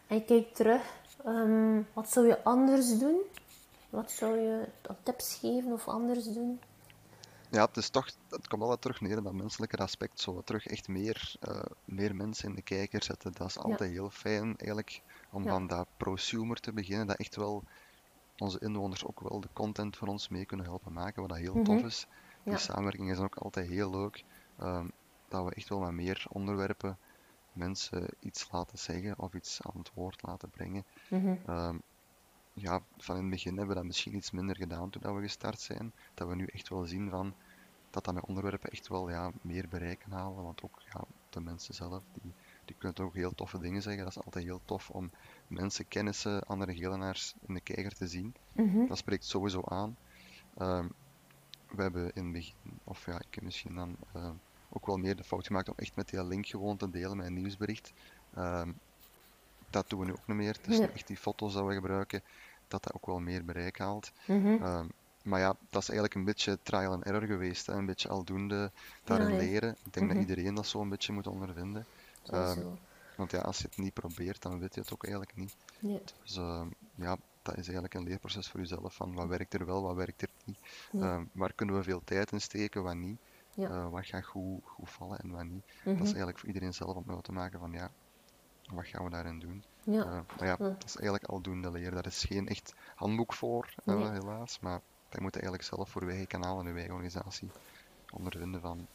en 0.07 0.15
je 0.15 0.23
kijkt 0.23 0.55
terug, 0.55 0.81
ehm, 1.25 1.81
wat 1.93 2.09
zou 2.09 2.27
je 2.27 2.43
anders 2.43 2.97
doen? 2.99 3.17
Wat 3.89 4.11
zou 4.11 4.37
je 4.39 4.63
tips 5.03 5.35
geven 5.35 5.71
of 5.71 5.87
anders 5.87 6.25
doen? 6.33 6.59
Ja, 7.51 7.65
het 7.65 7.77
is 7.77 7.89
toch, 7.89 8.05
het 8.27 8.47
komt 8.47 8.61
altijd 8.61 8.81
terug 8.81 9.01
neer 9.01 9.17
in 9.17 9.23
dat 9.23 9.33
menselijke 9.33 9.77
aspect, 9.77 10.19
zo 10.19 10.41
terug 10.41 10.65
echt 10.65 10.87
meer, 10.87 11.35
eh, 11.39 11.61
meer 11.85 12.15
mensen 12.15 12.49
in 12.49 12.55
de 12.55 12.61
kijker 12.61 13.03
zetten. 13.03 13.31
Dat 13.31 13.47
is 13.47 13.57
altijd 13.57 13.91
heel 13.91 14.09
fijn 14.09 14.55
eigenlijk, 14.55 15.01
om 15.29 15.45
Ja. 15.45 15.47
van 15.47 15.67
dat 15.67 15.89
prosumer 15.97 16.57
te 16.59 16.73
beginnen, 16.73 17.07
dat 17.07 17.17
echt 17.17 17.35
wel 17.35 17.67
onze 18.35 18.59
inwoners 18.59 19.05
ook 19.05 19.19
wel 19.29 19.39
de 19.41 19.49
content 19.53 19.97
voor 19.97 20.07
ons 20.07 20.27
mee 20.29 20.45
kunnen 20.45 20.65
helpen 20.65 20.93
maken, 20.93 21.21
wat 21.21 21.29
dat 21.31 21.39
heel 21.39 21.59
tof 21.61 21.81
Mhm. 21.81 21.83
is. 21.83 22.05
Die 22.47 22.57
Ja. 22.57 22.59
samenwerking 22.59 23.11
is 23.11 23.17
ook 23.19 23.35
altijd 23.35 23.67
heel 23.67 23.89
leuk, 23.89 24.25
ehm, 24.55 24.87
dat 25.27 25.45
we 25.45 25.53
echt 25.55 25.69
wel 25.69 25.79
met 25.79 25.91
meer 25.91 26.25
onderwerpen 26.29 26.99
mensen 27.51 28.15
iets 28.19 28.51
laten 28.51 28.77
zeggen 28.79 29.19
of 29.19 29.33
iets 29.33 29.61
aan 29.61 29.77
het 29.77 29.91
woord 29.93 30.21
laten 30.23 30.49
brengen. 30.49 30.85
Ehm, 31.43 31.79
ja, 32.61 32.81
van 32.97 33.15
in 33.15 33.21
het 33.21 33.31
begin 33.31 33.51
hebben 33.51 33.67
we 33.69 33.75
dat 33.75 33.85
misschien 33.85 34.15
iets 34.15 34.31
minder 34.31 34.55
gedaan 34.55 34.89
toen 34.89 35.01
dat 35.01 35.15
we 35.15 35.21
gestart 35.21 35.59
zijn. 35.61 35.93
Dat 36.13 36.27
we 36.27 36.35
nu 36.35 36.45
echt 36.45 36.69
wel 36.69 36.85
zien 36.85 37.09
van 37.09 37.35
dat 37.89 38.05
dat 38.05 38.13
met 38.13 38.25
onderwerpen 38.25 38.71
echt 38.71 38.87
wel 38.87 39.09
ja, 39.09 39.31
meer 39.41 39.67
bereik 39.67 39.99
kan 39.99 40.11
halen. 40.11 40.43
Want 40.43 40.63
ook 40.63 40.81
ja, 40.93 41.03
de 41.29 41.39
mensen 41.39 41.73
zelf, 41.73 42.03
die, 42.21 42.33
die 42.65 42.75
kunnen 42.75 42.97
toch 42.97 43.05
ook 43.05 43.15
heel 43.15 43.35
toffe 43.35 43.59
dingen 43.59 43.81
zeggen. 43.81 44.03
Dat 44.03 44.15
is 44.15 44.23
altijd 44.23 44.45
heel 44.45 44.61
tof 44.65 44.89
om 44.89 45.11
mensen, 45.47 45.87
kennissen, 45.87 46.43
andere 46.43 46.75
gelenaars 46.75 47.33
in 47.47 47.53
de 47.53 47.61
kijker 47.61 47.95
te 47.95 48.07
zien. 48.07 48.35
Mhm. 48.53 48.87
Dat 48.87 48.97
spreekt 48.97 49.25
sowieso 49.25 49.61
aan. 49.65 49.97
Ehm, 50.57 50.87
we 51.67 51.81
hebben 51.81 52.13
in 52.13 52.23
het 52.23 52.33
begin, 52.33 52.79
of 52.83 53.05
ja, 53.05 53.15
ik 53.19 53.35
heb 53.35 53.43
misschien 53.43 53.75
dan 53.75 53.95
ehm, 54.13 54.33
ook 54.69 54.85
wel 54.85 54.97
meer 54.97 55.15
de 55.15 55.23
fout 55.23 55.47
gemaakt 55.47 55.69
om 55.69 55.75
echt 55.77 55.95
met 55.95 56.09
die 56.09 56.23
link 56.23 56.47
gewoon 56.47 56.77
te 56.77 56.89
delen 56.89 57.17
met 57.17 57.25
een 57.25 57.33
nieuwsbericht. 57.33 57.93
Ehm, 58.33 58.71
dat 59.69 59.89
doen 59.89 59.99
we 59.99 60.05
nu 60.05 60.11
ook 60.11 60.27
niet 60.27 60.37
meer. 60.37 60.53
Het 60.53 60.67
is 60.67 60.77
Ja. 60.77 60.89
echt 60.89 61.07
die 61.07 61.17
foto's 61.17 61.53
dat 61.53 61.65
we 61.65 61.73
gebruiken, 61.73 62.23
dat 62.69 62.83
dat 62.83 62.93
ook 62.93 63.05
wel 63.05 63.19
meer 63.19 63.45
bereik 63.45 63.77
haalt. 63.77 64.11
Mhm. 64.25 64.63
Ehm, 64.63 64.85
maar 65.23 65.39
ja, 65.39 65.55
dat 65.69 65.81
is 65.81 65.87
eigenlijk 65.89 66.15
een 66.19 66.23
beetje 66.25 66.59
trial 66.63 66.91
and 66.93 67.03
error 67.03 67.27
geweest. 67.27 67.65
Hè? 67.65 67.73
Een 67.73 67.85
beetje 67.85 68.09
aldoende 68.09 68.71
daarin 69.03 69.29
Ja, 69.31 69.37
leren. 69.37 69.75
Ik 69.85 69.93
denk 69.93 70.05
Mhm. 70.05 70.15
dat 70.19 70.29
iedereen 70.29 70.53
dat 70.55 70.67
zo 70.67 70.81
een 70.81 70.89
beetje 70.89 71.13
moet 71.13 71.27
ondervinden. 71.27 71.85
Ehm, 72.25 72.59
want 73.15 73.31
ja, 73.31 73.39
als 73.39 73.57
je 73.57 73.63
het 73.63 73.77
niet 73.77 73.93
probeert, 73.93 74.41
dan 74.41 74.59
weet 74.59 74.75
je 74.75 74.81
het 74.81 74.93
ook 74.93 75.03
eigenlijk 75.03 75.35
niet. 75.35 75.55
Dus 76.23 76.37
ehm, 76.37 76.67
ja, 76.95 77.17
dat 77.41 77.57
is 77.57 77.63
eigenlijk 77.63 77.93
een 77.93 78.03
leerproces 78.03 78.49
voor 78.49 78.59
jezelf. 78.59 78.93
Van 78.95 79.13
wat 79.13 79.27
werkt 79.27 79.53
er 79.53 79.65
wel, 79.65 79.81
wat 79.81 79.95
werkt 79.95 80.21
er 80.21 80.29
niet. 80.45 80.57
Ja. 80.91 81.23
Waar 81.31 81.53
kunnen 81.53 81.75
we 81.75 81.83
veel 81.83 82.01
tijd 82.03 82.31
in 82.31 82.41
steken, 82.41 82.83
wat 82.83 82.95
niet. 82.95 83.17
Ja. 83.53 83.69
Eh, 83.69 83.89
wat 83.89 84.05
gaat 84.05 84.25
goed, 84.25 84.61
goed 84.63 84.89
vallen 84.89 85.19
en 85.19 85.29
wat 85.31 85.43
niet. 85.43 85.63
Mhm. 85.83 85.89
Dat 85.89 86.01
is 86.05 86.07
eigenlijk 86.07 86.37
voor 86.37 86.47
iedereen 86.47 86.73
zelf 86.73 86.95
om 86.95 87.21
te 87.21 87.31
maken 87.31 87.59
van 87.59 87.71
ja, 87.71 87.91
wat 88.73 88.87
gaan 88.87 89.03
we 89.03 89.09
daarin 89.09 89.39
doen. 89.39 89.63
Ja. 89.83 90.03
Eh, 90.03 90.11
maar 90.11 90.47
ja, 90.47 90.55
Ja. 90.59 90.67
dat 90.69 90.83
is 90.85 90.95
eigenlijk 90.95 91.23
aldoende 91.31 91.71
leren. 91.71 91.93
Daar 91.93 92.05
is 92.05 92.23
geen 92.23 92.47
echt 92.47 92.73
handboek 92.95 93.33
voor, 93.33 93.73
eh, 93.85 94.09
helaas. 94.11 94.59
Maar 94.59 94.81
dat 95.09 95.21
moet 95.21 95.33
je 95.33 95.41
eigenlijk 95.41 95.63
zelf 95.75 95.89
voor 95.89 96.01
je 96.03 96.09
eigen 96.09 96.27
kanaal 96.27 96.59
en 96.59 96.65
je 96.67 96.73
eigen 96.73 96.93
organisatie 96.93 97.49
ondervinden 98.13 98.61
van 98.61 98.87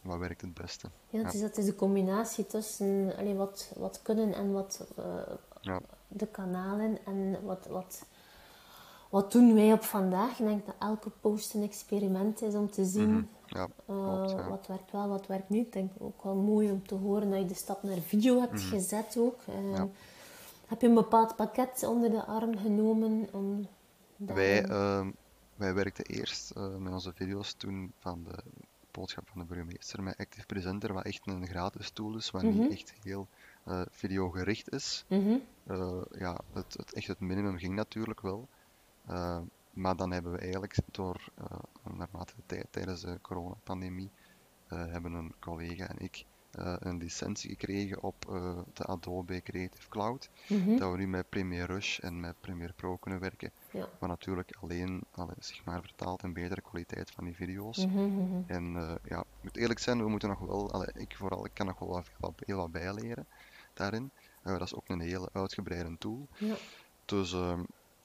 wat 0.00 0.18
werkt 0.18 0.40
het 0.40 0.54
beste. 0.54 0.88
Ja, 1.08 1.22
het 1.22 1.34
is, 1.34 1.40
het 1.40 1.58
is 1.58 1.64
de 1.64 1.74
combinatie 1.74 2.46
tussen 2.46 3.16
allee, 3.16 3.34
wat, 3.34 3.72
wat 3.76 4.00
kunnen 4.02 4.34
en 4.34 4.52
wat 4.52 4.86
eh, 4.96 5.04
Ja. 5.60 5.80
de 6.08 6.26
kanalen 6.26 6.98
en 7.06 7.44
wat, 7.44 7.66
wat, 7.66 8.04
wat 9.12 9.32
doen 9.32 9.54
wij 9.54 9.72
op 9.72 9.82
vandaag. 9.82 10.38
Ik 10.38 10.46
denk 10.46 10.66
dat 10.66 10.74
elke 10.78 11.10
post 11.20 11.54
een 11.54 11.62
experiment 11.62 12.42
is 12.42 12.54
om 12.54 12.70
te 12.70 12.84
zien 12.84 13.10
Mhm. 13.10 13.22
Ja, 13.46 13.68
eh, 13.86 14.14
klopt, 14.16 14.30
ja. 14.30 14.48
wat 14.48 14.66
werkt 14.66 14.90
wel, 14.92 15.08
wat 15.08 15.26
werkt 15.26 15.48
niet. 15.48 15.66
Ik 15.66 15.72
denk 15.72 15.92
ook 15.98 16.22
wel 16.22 16.34
mooi 16.34 16.70
om 16.70 16.86
te 16.86 16.94
horen 16.94 17.30
dat 17.30 17.38
je 17.38 17.46
de 17.46 17.54
stap 17.54 17.82
naar 17.82 17.98
video 17.98 18.40
hebt 18.40 18.60
gezet 18.60 19.16
ook. 19.18 19.38
Eh, 19.46 19.54
Mhm. 19.54 19.74
Ja. 19.74 19.88
Heb 20.66 20.80
je 20.80 20.86
een 20.88 20.94
bepaald 20.94 21.36
pakket 21.36 21.84
onder 21.86 22.10
de 22.10 22.24
arm 22.24 22.58
genomen 22.58 23.28
om 23.32 23.66
Wij, 24.16 24.64
ehm, 24.64 25.10
wij 25.56 25.74
werkten 25.74 26.04
eerst 26.04 26.50
eh, 26.50 26.76
met 26.76 26.92
onze 26.92 27.12
video's 27.14 27.52
toen 27.52 27.92
van 27.98 28.22
de 28.24 28.38
boodschap 28.90 29.28
van 29.28 29.40
de 29.40 29.46
burgemeester 29.46 30.02
met 30.02 30.16
Active 30.18 30.46
Presenter, 30.46 30.92
wat 30.92 31.04
echt 31.04 31.20
een 31.26 31.46
gratis 31.46 31.90
tool 31.90 32.16
is, 32.16 32.30
wat 32.30 32.42
Mhm. 32.42 32.58
niet 32.58 32.70
echt 32.72 32.92
heel 33.02 33.26
eh 33.64 33.80
videogericht 33.90 34.72
is. 34.72 35.04
Mhm. 35.08 35.36
Ja, 36.18 36.38
het, 36.52 36.74
het, 36.76 36.92
echt 36.92 37.06
het 37.06 37.20
minimum 37.20 37.58
ging 37.58 37.74
natuurlijk 37.74 38.20
wel. 38.20 38.48
Eh, 39.06 39.38
maar 39.70 39.96
dan 39.96 40.10
hebben 40.10 40.32
we 40.32 40.38
eigenlijk 40.38 40.76
door, 40.90 41.32
eh, 41.34 41.58
naarmate 41.96 42.32
de 42.36 42.42
tijd 42.46 42.66
tijdens 42.70 43.00
de 43.00 43.18
coronapandemie, 43.22 44.10
eh, 44.66 44.86
hebben 44.86 45.12
een 45.12 45.34
collega 45.40 45.88
en 45.88 45.98
ik 45.98 46.24
een 46.54 46.96
licentie 46.96 47.50
gekregen 47.50 48.02
op 48.02 48.20
de 48.72 48.84
Adobe 48.84 49.42
Creative 49.42 49.88
Cloud. 49.88 50.30
Mhm. 50.48 50.76
Dat 50.76 50.90
we 50.90 50.98
nu 50.98 51.06
met 51.06 51.28
Premiere 51.28 51.66
Rush 51.66 51.98
en 51.98 52.20
met 52.20 52.40
Premiere 52.40 52.72
Pro 52.72 52.96
kunnen 52.96 53.20
werken. 53.20 53.50
Ja. 53.70 53.88
Maar 54.00 54.08
natuurlijk 54.08 54.56
alleen 54.60 55.02
allee, 55.10 55.34
zeg 55.38 55.64
maar, 55.64 55.82
vertaald 55.82 56.22
in 56.22 56.32
betere 56.32 56.60
kwaliteit 56.60 57.10
van 57.10 57.24
die 57.24 57.34
video's. 57.34 57.86
Mhm, 57.86 58.04
mhm. 58.04 58.42
En 58.46 58.72
ja, 59.04 59.20
ik 59.20 59.42
moet 59.42 59.56
eerlijk 59.56 59.78
zijn, 59.78 59.98
we 59.98 60.08
moeten 60.08 60.28
nog 60.28 60.38
wel, 60.38 60.72
allee, 60.72 60.88
ik 60.94 61.16
vooral, 61.16 61.44
ik 61.44 61.54
kan 61.54 61.66
nog 61.66 61.78
wel 61.78 61.88
wat, 61.88 62.10
wat, 62.18 62.32
heel 62.36 62.56
wat 62.56 62.72
bijleren 62.72 63.26
daarin. 63.74 64.10
Eh, 64.42 64.52
dat 64.52 64.62
is 64.62 64.74
ook 64.74 64.88
een 64.88 65.00
hele 65.00 65.28
uitgebreide 65.32 65.98
tool. 65.98 66.28
Ja. 66.38 66.54
Dus 67.04 67.32
ehm, 67.32 67.62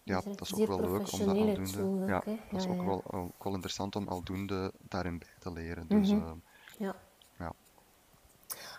ja, 0.08 0.22
Dat 0.36 0.41
is 0.41 0.54
ook 0.54 0.67
wel 0.67 0.80
leuk 0.80 1.12
om 1.12 1.20
dat 1.20 1.28
aldoende. 1.28 2.06
ja, 2.06 2.22
hè? 2.26 2.38
dat 2.52 2.60
is 2.62 2.65
Ja, 2.65 2.72
ook 2.72 2.78
ja. 2.78 2.86
wel, 2.86 3.04
ook 3.12 3.43
wel 3.43 3.54
interessant 3.54 3.96
om 3.96 4.08
aldoende 4.08 4.72
daarin 4.89 5.17
bij 5.20 5.28
te 5.39 5.52
leren. 5.52 5.86
Dus 5.88 6.10
Mhm. 6.12 6.22
ehm, 6.22 6.36
Ja. 6.78 6.96
ja. 7.39 7.52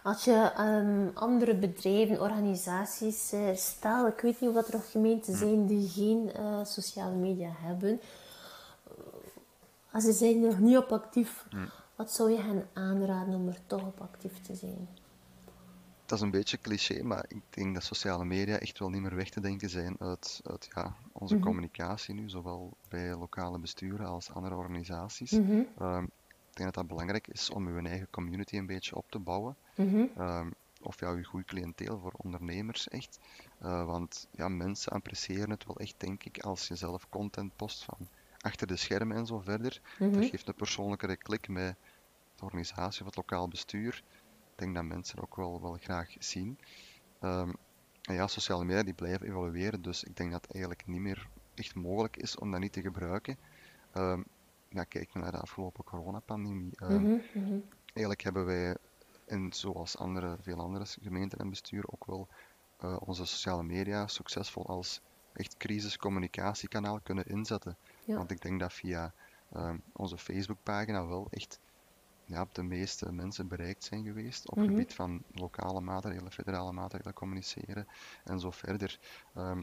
Als 0.03 0.25
je 0.25 0.53
ehm, 0.57 1.09
andere 1.15 1.55
bedrijven, 1.55 2.21
organisaties, 2.21 3.33
eh, 3.33 3.55
stel, 3.55 4.07
ik 4.07 4.21
weet 4.21 4.41
niet 4.41 4.51
of 4.57 4.67
er 4.69 4.75
nog 4.75 4.91
gemeenten 4.91 5.37
zijn 5.37 5.67
die 5.67 5.89
geen 5.89 6.33
eh, 6.33 6.65
sociale 6.65 7.15
media 7.15 7.51
hebben. 7.55 8.01
Als 9.93 10.05
ze 10.05 10.13
zijn 10.13 10.41
nog 10.41 10.59
niet 10.59 10.77
op 10.77 10.93
actief, 10.93 11.47
wat 11.97 12.13
zou 12.13 12.31
je 12.31 12.41
hen 12.41 12.69
aanraden 12.73 13.35
om 13.35 13.49
er 13.49 13.59
toch 13.67 13.83
op 13.83 14.01
actief 14.01 14.43
te 14.43 14.55
zijn? 14.55 14.89
Dat 16.09 16.19
is 16.19 16.25
een 16.25 16.31
beetje 16.31 16.59
cliché, 16.59 17.03
maar 17.03 17.25
ik 17.29 17.43
denk 17.51 17.75
dat 17.75 17.85
sociale 17.85 18.25
media 18.25 18.59
echt 18.59 18.79
wel 18.79 18.89
niet 18.91 19.01
meer 19.03 19.15
weg 19.15 19.29
te 19.29 19.41
denken 19.41 19.71
zijn 19.71 20.01
uit, 20.01 20.41
uit 20.43 20.67
ja, 20.75 20.97
onze 21.13 21.35
Mhm. 21.35 21.43
communicatie 21.43 22.15
nu, 22.15 22.29
zowel 22.29 22.77
bij 22.89 23.15
lokale 23.17 23.59
besturen 23.59 24.07
als 24.07 24.31
andere 24.31 24.55
organisaties. 24.55 25.41
Mhm, 25.41 25.63
Ehm, 25.77 26.03
ik 26.05 26.55
denk 26.55 26.65
dat 26.69 26.75
dat 26.75 26.87
belangrijk 26.87 27.27
is 27.29 27.51
om 27.51 27.67
uw 27.67 27.85
eigen 27.85 28.11
community 28.11 28.57
een 28.57 28.67
beetje 28.67 28.95
op 28.97 29.11
te 29.11 29.19
bouwen. 29.19 29.59
mhm, 29.77 30.07
Ehm, 30.15 30.51
of 30.81 31.01
ja, 31.01 31.11
uw 31.11 31.23
goed 31.25 31.45
cliënteel 31.45 31.99
voor 32.01 32.13
ondernemers 32.13 32.89
echt. 32.89 33.19
Eh, 33.59 33.85
want 33.85 34.27
ja, 34.31 34.49
mensen 34.49 34.93
appreciëren 34.93 35.51
het 35.51 35.65
wel 35.67 35.77
echt, 35.77 35.95
denk 36.01 36.25
ik, 36.25 36.39
als 36.39 36.69
je 36.69 36.77
zelf 36.77 37.09
content 37.09 37.57
post 37.57 37.85
van 37.85 38.09
achter 38.39 38.67
de 38.67 38.77
schermen 38.77 39.17
en 39.17 39.27
zo 39.27 39.41
verder. 39.41 39.81
Dat 40.11 40.25
geeft 40.27 40.49
een 40.49 40.55
persoonlijkere 40.55 41.17
klik 41.17 41.49
met 41.49 41.79
de 42.35 42.45
organisatie 42.45 43.01
of 43.01 43.07
het 43.07 43.17
lokaal 43.17 43.49
bestuur. 43.49 44.03
Ik 44.59 44.65
denk 44.65 44.77
dat 44.77 44.85
mensen 44.85 45.21
ook 45.21 45.37
wel, 45.37 45.61
wel 45.63 45.77
graag 45.81 46.15
zien. 46.19 46.59
Ehm, 47.21 47.53
en 48.03 48.15
ja, 48.15 48.27
sociale 48.27 48.65
media 48.65 48.83
die 48.83 48.95
blijven 48.95 49.27
evolueren, 49.27 49.83
dus 49.83 50.05
ik 50.05 50.17
denk 50.17 50.31
dat 50.31 50.43
het 50.43 50.53
eigenlijk 50.53 50.87
niet 50.87 51.01
meer 51.01 51.29
echt 51.55 51.75
mogelijk 51.75 52.17
is 52.17 52.37
om 52.37 52.51
dat 52.51 52.61
niet 52.61 52.73
te 52.73 52.81
gebruiken. 52.81 53.37
Ehm, 53.93 54.23
ja, 54.69 54.85
kijk 54.85 55.15
naar 55.15 55.31
de 55.31 55.39
afgelopen 55.39 55.85
coronapandemie. 55.85 56.71
Mhm. 56.79 57.61
Eigenlijk 57.85 58.23
hebben 58.23 58.45
wij, 58.45 58.77
en 59.27 59.53
zoals 59.53 59.99
andere, 59.99 60.37
veel 60.41 60.59
andere 60.59 60.87
gemeenten 60.87 61.39
en 61.39 61.51
besturen, 61.51 61.93
ook 61.93 62.05
wel 62.05 62.29
eh, 62.77 62.97
onze 63.01 63.27
sociale 63.27 63.63
media 63.63 64.07
succesvol 64.07 64.67
als 64.67 65.01
echt 65.33 65.57
crisiscommunicatiekanaal 65.57 67.01
kunnen 67.01 67.27
inzetten. 67.27 67.77
Ja. 68.05 68.17
Want 68.17 68.31
ik 68.31 68.41
denk 68.41 68.61
dat 68.61 68.73
via 68.73 69.13
ehm, 69.53 69.79
onze 69.93 70.19
Facebookpagina 70.19 71.07
wel 71.07 71.27
echt 71.31 71.61
ja, 72.29 72.47
de 72.53 72.63
meeste 72.63 73.13
mensen 73.13 73.49
bereikt 73.49 73.85
zijn 73.85 74.05
geweest 74.05 74.51
op 74.51 74.59
Mhm. 74.59 74.67
gebied 74.67 74.95
van 74.95 75.23
lokale 75.29 75.81
maatregelen, 75.81 76.33
federale 76.33 76.73
maatregelen 76.73 77.15
communiceren 77.15 77.87
en 78.25 78.41
zo 78.41 78.51
verder. 78.51 78.99
Ehm, 79.33 79.63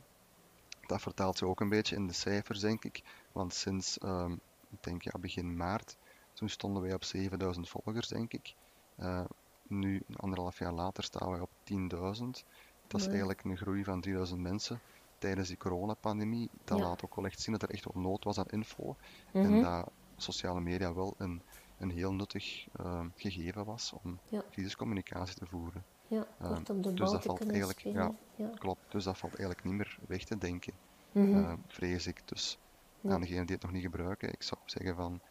dat 0.79 1.01
vertaalt 1.01 1.37
zich 1.37 1.47
ook 1.47 1.59
een 1.59 1.69
beetje 1.69 1.95
in 1.95 2.07
de 2.07 2.13
cijfers, 2.13 2.59
denk 2.59 2.83
ik. 2.85 3.27
Want 3.31 3.53
sinds, 3.53 3.97
ehm, 3.97 4.31
ik 4.69 4.81
denk 4.81 5.01
ja, 5.03 5.19
begin 5.19 5.55
maart, 5.57 5.97
toen 6.33 6.49
stonden 6.49 6.81
wij 6.81 6.93
op 6.93 7.03
7000 7.03 7.69
volgers, 7.69 8.07
denk 8.07 8.33
ik. 8.33 8.55
Eh, 8.95 9.25
nu, 9.63 10.01
anderhalf 10.13 10.59
jaar 10.59 10.73
later, 10.73 11.03
staan 11.03 11.31
wij 11.31 11.39
op 11.39 11.51
10.000. 11.63 12.43
Dat 12.87 13.01
is 13.01 13.07
eigenlijk 13.07 13.43
een 13.43 13.57
groei 13.57 13.83
van 13.83 14.01
3000 14.01 14.41
mensen 14.41 14.83
tijdens 15.17 15.47
die 15.47 15.57
coronapandemie. 15.57 16.49
Dat 16.63 16.77
Ja. 16.77 16.83
laat 16.83 17.03
ook 17.03 17.15
wel 17.15 17.25
echt 17.25 17.39
zien 17.41 17.53
dat 17.53 17.69
er 17.69 17.75
echt 17.75 17.93
wel 17.93 18.03
nood 18.03 18.23
was 18.23 18.37
aan 18.37 18.45
info. 18.45 18.95
Mhm. 19.33 19.45
En 19.45 19.57
dat 19.59 19.91
sociale 20.15 20.61
media 20.61 20.93
wel 20.93 21.13
een, 21.17 21.43
een 21.77 21.89
heel 21.91 22.13
nuttig 22.13 22.67
eh, 22.73 23.05
gegeven 23.15 23.65
was 23.65 23.93
om 24.03 24.19
Ja. 24.29 24.43
crisiscommunicatie 24.51 25.35
te 25.35 25.45
voeren. 25.45 25.83
Ja, 26.07 26.27
Ehm, 26.39 26.53
kort 26.53 26.69
op 26.69 26.83
de 26.83 26.93
dus 26.93 27.11
dat 27.11 27.21
te 27.21 27.27
valt 27.27 27.49
eigenlijk-. 27.51 27.95
Ja. 28.35 28.49
Klopt, 28.55 28.91
dus 28.91 29.03
dat 29.03 29.17
valt 29.17 29.35
eigenlijk 29.35 29.67
niet 29.67 29.73
meer 29.77 29.97
weg 30.07 30.23
te 30.23 30.37
denken, 30.37 30.73
Mhm. 31.11 31.35
eh, 31.35 31.53
vrees 31.67 32.07
ik. 32.07 32.27
Dus 32.27 32.57
Ja. 33.01 33.11
aan 33.11 33.21
degenen 33.21 33.45
die 33.45 33.55
het 33.55 33.63
nog 33.63 33.73
niet 33.73 33.83
gebruiken, 33.83 34.29
ik 34.31 34.43
zou 34.43 34.61
zeggen 34.65 34.95
van 34.95 35.21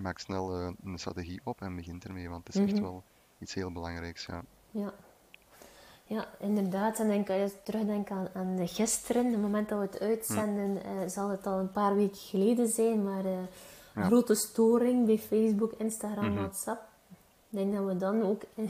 maak 0.00 0.18
snel 0.18 0.54
eh, 0.60 0.70
een 0.84 0.98
strategie 0.98 1.40
op 1.44 1.60
en 1.60 1.76
begin 1.76 2.02
ermee, 2.02 2.28
want 2.28 2.46
het 2.46 2.56
is 2.56 2.62
echt 2.62 2.72
Mhm. 2.72 2.82
wel 2.82 3.02
iets 3.38 3.54
heel 3.54 3.72
belangrijks. 3.72 4.26
Ja. 4.26 4.42
Ja. 4.70 4.94
Ja, 6.06 6.28
inderdaad. 6.38 6.98
En 6.98 7.08
denk, 7.08 7.30
als 7.30 7.50
je 7.52 7.62
terugdenkt 7.62 8.10
aan, 8.10 8.28
aan 8.34 8.68
gisteren, 8.68 9.30
het 9.32 9.40
moment 9.40 9.68
dat 9.68 9.78
we 9.78 9.84
het 9.84 10.00
uitzenden, 10.00 10.70
Hm. 10.70 10.86
eh, 11.00 11.08
zal 11.08 11.28
het 11.28 11.46
al 11.46 11.58
een 11.58 11.70
paar 11.72 11.94
weken 11.94 12.16
geleden 12.16 12.68
zijn, 12.68 13.04
maar 13.04 13.24
eh, 13.24 13.38
Ja. 13.94 14.02
grote 14.06 14.34
storing 14.34 15.06
bij 15.06 15.18
Facebook, 15.18 15.72
Instagram, 15.72 16.24
Mhm. 16.24 16.34
WhatsApp. 16.34 16.82
Ik 17.50 17.58
denk 17.58 17.74
dat 17.74 17.84
we 17.84 17.96
dan 17.96 18.22
ook 18.22 18.42
eh, 18.54 18.68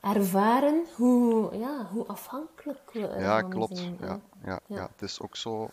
ervaren 0.00 0.84
hoe, 0.96 1.56
ja, 1.56 1.86
hoe 1.92 2.06
afhankelijk 2.06 2.90
we 2.92 2.98
Ja, 3.00 3.36
ervan 3.36 3.50
klopt. 3.50 3.76
zijn. 3.78 3.96
Ja, 4.00 4.06
ja, 4.06 4.20
Ja. 4.44 4.60
ja. 4.66 4.88
Het 4.92 5.02
is 5.02 5.20
ook 5.20 5.36
zo, 5.36 5.68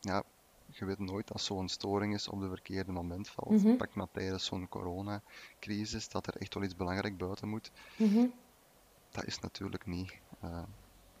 ja, 0.00 0.22
je 0.66 0.84
weet 0.84 0.98
nooit 0.98 1.32
als 1.32 1.44
zo'n 1.44 1.68
storing 1.68 2.14
is 2.14 2.28
op 2.28 2.40
de 2.40 2.48
verkeerde 2.48 2.92
moment 2.92 3.28
valt. 3.28 3.50
Mhm. 3.62 3.76
Pak 3.76 3.94
maar 3.94 4.06
tijdens 4.12 4.44
zo'n 4.44 4.68
coronacrisis, 4.68 6.08
dat 6.08 6.26
er 6.26 6.36
echt 6.36 6.54
wel 6.54 6.62
iets 6.62 6.76
belangrijk 6.76 7.16
buiten 7.18 7.48
moet. 7.48 7.70
Mhm. 7.96 8.26
Dat 9.10 9.24
is 9.24 9.38
natuurlijk 9.38 9.86
niet 9.86 10.12
eh, 10.40 10.62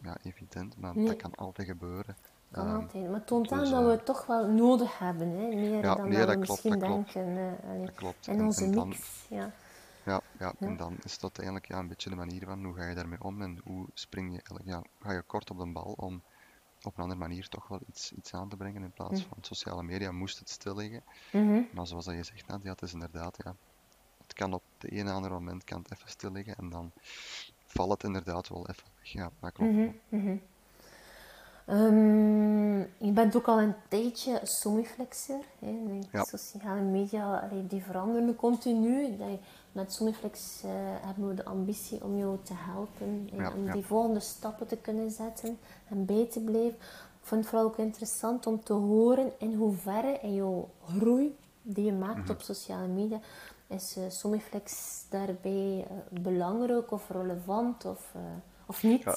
ja, 0.02 0.16
evident, 0.22 0.76
maar 0.80 0.96
Nee. 0.96 1.06
dat 1.06 1.16
kan 1.16 1.34
altijd 1.34 1.68
gebeuren. 1.68 2.16
Ehm, 2.64 2.74
altijd. 2.74 3.04
Maar 3.06 3.14
het 3.14 3.26
toont 3.26 3.48
dus, 3.48 3.58
aan 3.58 3.70
dat 3.70 3.84
we 3.84 3.90
het 3.90 4.04
toch 4.04 4.26
wel 4.26 4.46
nodig 4.48 4.98
hebben, 4.98 5.28
hè? 5.28 5.46
meer 5.46 5.82
Ja, 5.84 5.94
dan 5.94 6.08
nee, 6.08 6.18
dat 6.18 6.28
we 6.28 6.36
dat 6.36 6.44
klopt, 6.44 6.48
misschien 6.64 6.78
dat 6.78 6.88
denken. 7.14 7.60
eh, 7.62 7.80
dat 7.86 7.94
klopt. 7.94 8.28
En 8.28 8.40
onze 8.44 8.64
en 8.64 8.70
dan- 8.72 8.88
mix, 8.88 9.26
ja. 9.28 9.50
Ja, 10.04 10.20
ja, 10.38 10.52
Ja. 10.58 10.66
en 10.66 10.76
dan 10.76 10.96
is 11.02 11.12
het 11.12 11.22
uiteindelijk 11.22 11.66
ja, 11.68 11.78
een 11.78 11.88
beetje 11.88 12.10
de 12.10 12.16
manier 12.16 12.44
van 12.44 12.64
hoe 12.64 12.74
ga 12.74 12.84
je 12.88 12.94
daarmee 12.94 13.22
om 13.22 13.42
en 13.42 13.60
hoe 13.64 13.86
spring 13.94 14.26
je 14.26 14.32
eigenlijk, 14.42 14.66
ja, 14.66 14.82
ga 15.00 15.12
je 15.12 15.22
kort 15.22 15.50
op 15.50 15.58
de 15.58 15.72
bal 15.72 15.92
om 15.96 16.22
op 16.82 16.96
een 16.96 17.02
andere 17.02 17.20
manier 17.20 17.48
toch 17.48 17.68
wel 17.68 17.80
iets, 17.88 18.12
iets 18.12 18.34
aan 18.34 18.48
te 18.48 18.56
brengen 18.56 18.82
in 18.82 18.92
plaats 18.92 19.20
Mhm. 19.20 19.28
van 19.28 19.38
sociale 19.40 19.82
media 19.82 20.12
moest 20.12 20.38
het 20.38 20.48
stil 20.50 20.76
liggen. 20.76 21.02
Mhm. 21.32 21.60
Maar 21.72 21.86
zoals 21.86 22.04
dat 22.04 22.14
je 22.14 22.22
zegt, 22.22 22.46
Nadia, 22.46 22.70
het 22.70 22.82
is 22.82 22.92
inderdaad, 22.92 23.36
ja, 23.44 23.54
het 24.22 24.32
kan 24.32 24.52
op 24.52 24.62
de 24.78 24.88
ene 24.88 25.10
andere 25.12 25.34
moment 25.34 25.64
kan 25.64 25.78
het 25.82 25.92
even 25.92 26.08
stil 26.10 26.30
liggen 26.32 26.56
en 26.56 26.68
dan 26.70 26.92
valt 27.66 27.90
het 27.90 28.02
inderdaad 28.02 28.48
wel 28.48 28.68
even 28.68 28.88
weg. 28.98 29.12
Ja, 29.12 29.30
dat 29.40 29.52
klopt. 29.52 29.72
Mhm, 29.72 29.90
mhm. 30.08 30.36
Ehm, 31.66 32.78
je 32.78 33.10
bent 33.14 33.36
ook 33.36 33.46
al 33.48 33.60
een 33.60 33.74
tijdje 33.88 34.40
Somiflexer. 34.42 35.40
Hè? 35.58 36.00
Ja. 36.12 36.24
sociale 36.24 36.80
media 36.80 37.38
allee, 37.38 37.66
die 37.66 37.82
veranderen 37.82 38.36
continu. 38.36 39.16
Met 39.72 39.92
Somiflex 39.92 40.62
eh, 40.64 40.70
hebben 41.06 41.28
we 41.28 41.34
de 41.34 41.44
ambitie 41.44 42.04
om 42.04 42.18
jou 42.18 42.38
te 42.42 42.52
helpen. 42.56 43.28
Ja, 43.32 43.52
om 43.52 43.64
ja. 43.64 43.72
die 43.72 43.84
volgende 43.86 44.20
stappen 44.20 44.66
te 44.66 44.76
kunnen 44.76 45.10
zetten 45.10 45.58
en 45.88 46.04
bij 46.04 46.26
te 46.30 46.40
blijven. 46.40 46.76
Ik 47.20 47.32
vind 47.32 47.40
het 47.40 47.50
vooral 47.50 47.68
ook 47.68 47.78
interessant 47.78 48.46
om 48.46 48.64
te 48.64 48.72
horen 48.72 49.32
in 49.38 49.54
hoeverre 49.54 50.18
in 50.22 50.34
jouw 50.34 50.68
groei 50.98 51.36
die 51.62 51.84
je 51.84 51.92
maakt 51.92 52.18
Mhm. 52.22 52.30
op 52.30 52.40
sociale 52.40 52.86
media, 52.88 53.20
is 53.66 53.96
eh, 53.96 54.02
Somiflex 54.08 55.00
daarbij 55.10 55.86
eh, 55.88 56.20
belangrijk 56.20 56.90
of 56.90 57.08
relevant 57.10 57.84
of, 57.84 58.12
of 58.66 58.82
niet? 58.82 59.02
Ja. 59.02 59.16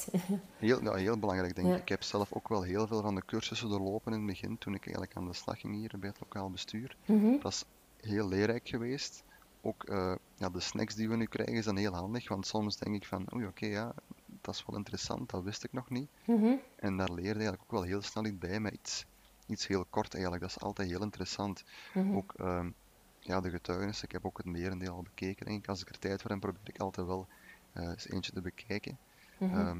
Heel, 0.58 0.82
ja, 0.82 0.94
heel 0.94 1.18
belangrijk, 1.18 1.54
denk 1.54 1.68
Ja. 1.68 1.74
ik. 1.74 1.80
Ik 1.80 1.88
heb 1.88 2.02
zelf 2.02 2.32
ook 2.32 2.48
wel 2.48 2.62
heel 2.62 2.86
veel 2.86 3.00
van 3.02 3.14
de 3.14 3.22
cursussen 3.26 3.68
doorlopen 3.68 4.12
in 4.12 4.18
het 4.18 4.26
begin, 4.26 4.58
toen 4.58 4.74
ik 4.74 4.82
eigenlijk 4.84 5.16
aan 5.16 5.26
de 5.26 5.34
slag 5.34 5.60
ging 5.60 5.74
hier 5.74 5.92
bij 5.98 6.08
het 6.08 6.20
lokaal 6.20 6.50
bestuur. 6.50 6.96
Mhm. 7.06 7.38
Dat 7.42 7.52
is 7.52 7.64
heel 8.10 8.28
leerrijk 8.28 8.68
geweest. 8.68 9.22
Ook 9.62 9.84
eh, 9.84 10.14
ja, 10.36 10.48
de 10.50 10.60
snacks 10.60 10.94
die 10.94 11.08
we 11.08 11.16
nu 11.16 11.24
krijgen 11.26 11.62
zijn 11.62 11.76
heel 11.76 11.94
handig, 11.94 12.28
want 12.28 12.46
soms 12.46 12.76
denk 12.76 12.94
ik 12.96 13.06
van, 13.06 13.26
oei, 13.34 13.46
oké, 13.46 13.66
ja, 13.66 13.94
dat 14.40 14.54
is 14.54 14.64
wel 14.66 14.76
interessant, 14.76 15.30
dat 15.30 15.42
wist 15.42 15.64
ik 15.64 15.72
nog 15.72 15.90
niet. 15.90 16.08
Mhm. 16.24 16.52
En 16.76 16.96
daar 16.96 17.10
leer 17.12 17.24
je 17.24 17.32
eigenlijk 17.32 17.62
ook 17.62 17.70
wel 17.70 17.82
heel 17.82 18.02
snel 18.02 18.24
iets 18.24 18.38
bij, 18.38 18.60
met 18.60 18.72
iets, 18.72 19.04
iets 19.46 19.66
heel 19.66 19.84
kort 19.90 20.12
eigenlijk. 20.12 20.42
Dat 20.42 20.50
is 20.56 20.60
altijd 20.62 20.88
heel 20.88 21.02
interessant. 21.02 21.64
Mhm. 21.94 22.16
Ook 22.16 22.34
ehm, 22.36 22.70
ja, 23.18 23.40
de 23.40 23.50
getuigenissen, 23.50 24.04
ik 24.04 24.12
heb 24.12 24.24
ook 24.24 24.36
het 24.36 24.46
merendeel 24.46 24.92
al 24.94 25.02
bekeken, 25.02 25.46
denk 25.46 25.58
ik. 25.62 25.68
Als 25.68 25.80
ik 25.80 25.88
er 25.88 25.98
tijd 25.98 26.22
voor 26.22 26.30
heb, 26.30 26.40
probeer 26.40 26.60
ik 26.64 26.78
altijd 26.78 27.06
wel 27.06 27.26
eh, 27.72 27.88
eens 27.88 28.08
eentje 28.08 28.32
te 28.32 28.40
bekijken. 28.40 28.98
Mhm. 29.40 29.54
Ehm, 29.56 29.78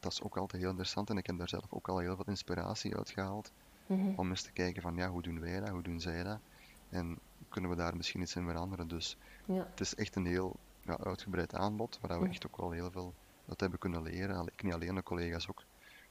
dat 0.00 0.12
is 0.12 0.22
ook 0.22 0.36
altijd 0.36 0.60
heel 0.62 0.70
interessant 0.70 1.10
en 1.10 1.16
ik 1.16 1.26
heb 1.26 1.38
daar 1.38 1.48
zelf 1.48 1.64
ook 1.70 1.88
al 1.88 1.98
heel 1.98 2.16
veel 2.16 2.24
inspiratie 2.24 2.96
uit 2.96 3.10
gehaald. 3.10 3.52
Mhm. 3.86 4.12
Om 4.16 4.28
eens 4.28 4.42
te 4.42 4.52
kijken 4.52 4.82
van, 4.82 4.96
ja, 4.96 5.08
hoe 5.08 5.22
doen 5.22 5.40
wij 5.40 5.60
dat, 5.60 5.68
hoe 5.68 5.82
doen 5.82 6.00
zij 6.00 6.22
dat? 6.22 6.38
En 6.88 7.18
kunnen 7.48 7.70
we 7.70 7.76
daar 7.76 7.96
misschien 7.96 8.20
iets 8.20 8.36
in 8.36 8.46
veranderen? 8.46 8.88
Dus 8.88 9.16
Ja. 9.44 9.66
het 9.70 9.80
is 9.80 9.94
echt 9.94 10.16
een 10.16 10.26
heel 10.26 10.56
ja, 10.82 10.98
uitgebreid 10.98 11.54
aanbod, 11.54 11.98
waar 12.00 12.20
we 12.20 12.28
echt 12.28 12.46
ook 12.46 12.56
wel 12.56 12.70
heel 12.70 12.90
veel 12.90 13.14
uit 13.48 13.60
hebben 13.60 13.78
kunnen 13.78 14.02
leren. 14.02 14.46
Ik 14.46 14.62
niet 14.62 14.72
alleen, 14.72 14.94
de 14.94 15.02
collega's 15.02 15.48
ook. 15.48 15.62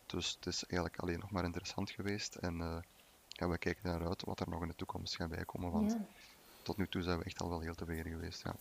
Dus 0.06 0.36
het 0.36 0.46
is 0.46 0.64
eigenlijk 0.66 1.02
alleen 1.02 1.20
nog 1.20 1.32
maar 1.32 1.44
interessant 1.44 1.90
geweest. 1.90 2.36
En 2.36 2.62
eh, 2.62 2.78
ja, 3.28 3.48
we 3.50 3.58
kijken 3.58 3.90
naar 3.90 4.08
uit 4.08 4.24
wat 4.24 4.40
er 4.40 4.50
nog 4.50 4.62
in 4.62 4.68
de 4.68 4.76
toekomst 4.76 5.16
gaat 5.16 5.30
bijkomen. 5.30 5.72
Want 5.72 5.98
tot 6.62 6.78
nu 6.78 6.88
toe 6.88 7.02
zijn 7.02 7.18
we 7.18 7.24
echt 7.24 7.42
al 7.42 7.50
wel 7.50 7.60
heel 7.60 7.76
tevreden 7.76 8.12
geweest. 8.12 8.44
Ja. 8.44 8.56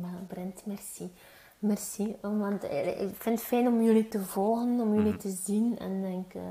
Maar 0.00 0.22
Brent, 0.26 0.66
merci. 0.66 1.10
Merci, 1.58 2.16
want 2.20 2.64
eh, 2.64 3.00
ik 3.00 3.14
vind 3.22 3.38
het 3.38 3.48
fijn 3.48 3.66
om 3.66 3.82
jullie 3.82 4.08
te 4.08 4.22
volgen, 4.24 4.80
om 4.80 4.94
jullie 4.94 5.10
Mhm. 5.12 5.20
te 5.20 5.30
zien 5.30 5.78
en 5.78 6.00
denk, 6.02 6.34
eh, 6.34 6.42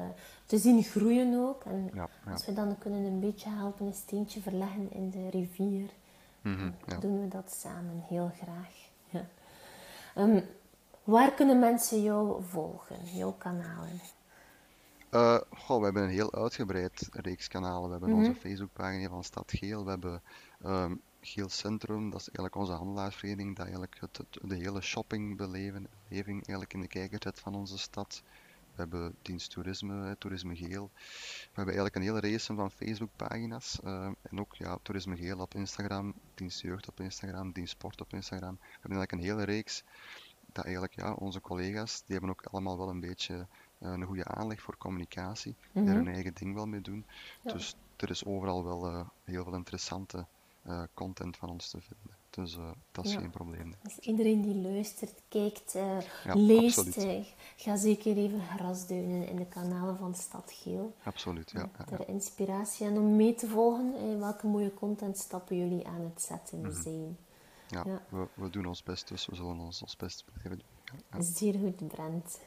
te 0.46 0.58
zien 0.58 0.84
groeien 0.84 1.34
ook. 1.48 1.64
En 1.64 1.90
Ja, 1.94 2.08
ja. 2.26 2.32
als 2.32 2.46
we 2.46 2.54
dan 2.54 2.78
kunnen 2.78 3.04
een 3.04 3.20
beetje 3.20 3.50
helpen, 3.50 3.86
een 3.86 3.94
steentje 3.94 4.42
verleggen 4.42 4.92
in 4.92 5.10
de 5.10 5.30
rivier, 5.30 5.90
ja. 6.42 6.98
doen 7.00 7.22
we 7.22 7.28
dat 7.28 7.52
samen 7.52 8.04
heel 8.08 8.32
graag. 8.42 8.74
Ja. 9.10 9.26
Ehm, 10.16 10.42
waar 11.04 11.32
kunnen 11.34 11.60
mensen 11.60 12.02
jou 12.02 12.44
volgen, 12.44 12.96
jouw 13.14 13.32
kanalen? 13.38 14.00
Eh, 15.10 15.38
goh, 15.58 15.78
we 15.80 15.84
hebben 15.84 16.04
een 16.04 16.10
heel 16.10 16.34
uitgebreid 16.34 17.10
reeks 17.12 17.48
kanalen. 17.48 17.84
We 17.86 17.92
hebben 17.92 18.10
Mhm. 18.10 18.18
onze 18.20 18.40
Facebookpagina 18.40 19.10
van 19.10 19.24
Stad 19.24 19.52
Geel. 19.52 19.84
We 19.84 19.90
hebben 19.90 20.22
ehm, 20.64 20.96
Geel 21.26 21.50
Centrum, 21.50 22.10
dat 22.10 22.20
is 22.20 22.26
eigenlijk 22.28 22.56
onze 22.56 22.72
handelaarsvereniging, 22.72 23.56
dat 23.56 23.66
eigenlijk 23.66 23.98
het, 24.00 24.18
het- 24.18 24.40
de 24.42 24.56
hele 24.56 24.82
shoppingbeleving 24.82 25.88
beleving 26.10 26.36
eigenlijk 26.36 26.74
in 26.74 26.82
de 26.82 26.88
kijker 26.88 27.20
zet 27.24 27.40
van 27.40 27.56
onze 27.56 27.78
stad. 27.78 28.22
We 28.76 28.82
hebben 28.82 29.16
dienst 29.22 29.52
toerisme, 29.52 30.16
toerisme 30.20 30.56
Geel. 30.56 30.92
We 30.94 31.52
hebben 31.54 31.74
eigenlijk 31.76 31.96
een 31.96 32.02
hele 32.02 32.20
race 32.20 32.54
van 32.56 32.72
Facebookpagina's. 32.72 33.80
eh, 33.84 34.06
en 34.22 34.40
ook 34.40 34.56
ja, 34.56 34.78
toerisme 34.82 35.16
Geel 35.18 35.40
op 35.40 35.54
Instagram, 35.56 36.14
dienst 36.34 36.62
jeugd 36.62 36.88
op 36.88 37.00
Instagram, 37.00 37.52
dienst 37.52 37.72
sport 37.72 38.02
op 38.02 38.14
Instagram. 38.14 38.58
We 38.62 38.68
hebben 38.82 38.98
eigenlijk 38.98 39.12
een 39.12 39.30
hele 39.30 39.44
reeks 39.44 39.84
dat 40.54 40.64
eigenlijk 40.64 40.96
ja, 40.96 41.14
onze 41.14 41.42
collega's, 41.42 41.98
die 42.06 42.12
hebben 42.18 42.30
ook 42.30 42.44
allemaal 42.46 42.78
wel 42.78 42.90
een 42.90 43.00
beetje 43.00 43.36
eh, 43.80 43.92
een 43.92 44.04
goede 44.04 44.26
aanleg 44.26 44.62
voor 44.62 44.78
communicatie, 44.78 45.56
die 45.74 45.82
Mhm. 45.82 45.92
er 45.92 45.96
hun 45.98 46.08
eigen 46.14 46.34
ding 46.34 46.54
wel 46.54 46.66
mee 46.66 46.82
doen. 46.82 47.06
Ja. 47.44 47.52
Dus 47.54 47.76
er 47.98 48.10
is 48.10 48.26
overal 48.26 48.64
wel 48.64 48.86
eh, 48.88 49.08
heel 49.24 49.44
veel 49.44 49.54
interessante 49.56 50.26
eh, 50.66 50.82
content 50.94 51.38
van 51.38 51.50
ons 51.50 51.70
te 51.70 51.82
vinden. 51.82 52.18
Dus 52.30 52.56
eh, 52.56 52.70
dat 52.92 53.06
is 53.06 53.12
Ja. 53.14 53.20
geen 53.20 53.30
probleem. 53.30 53.74
Dus 53.84 54.00
iedereen 54.00 54.42
die 54.42 54.56
luistert, 54.56 55.22
kijkt, 55.28 55.76
eh, 55.76 55.98
Ja, 56.24 56.34
leest, 56.36 56.98
ga 57.56 57.76
zeker 57.76 58.18
even 58.18 58.42
grasduinen 58.42 59.28
in 59.28 59.36
de 59.36 59.46
kanalen 59.46 59.98
van 59.98 60.16
Stad 60.16 60.52
Geel. 60.56 60.96
Absoluut, 61.04 61.52
ja. 61.52 61.70
ter 61.86 62.08
inspiratie 62.08 62.86
en 62.88 62.98
om 62.98 63.16
mee 63.16 63.36
te 63.36 63.48
volgen 63.48 64.20
welke 64.20 64.48
mooie 64.48 64.74
contentstappen 64.74 65.58
jullie 65.58 65.88
aan 65.88 66.02
het 66.02 66.22
zetten 66.22 66.62
Mhm. 66.62 66.82
zijn. 66.82 67.18
Ja. 67.68 67.84
We, 68.10 68.28
we 68.34 68.50
doen 68.50 68.66
ons 68.66 68.84
best, 68.84 69.08
dus 69.08 69.26
we 69.26 69.36
zullen 69.36 69.60
ons 69.60 69.82
ons 69.82 69.96
best 69.96 70.26
blijven 70.34 70.62
doen. 71.12 71.24
Zeer 71.24 71.54
goed, 71.60 71.88
Brent. 71.88 72.40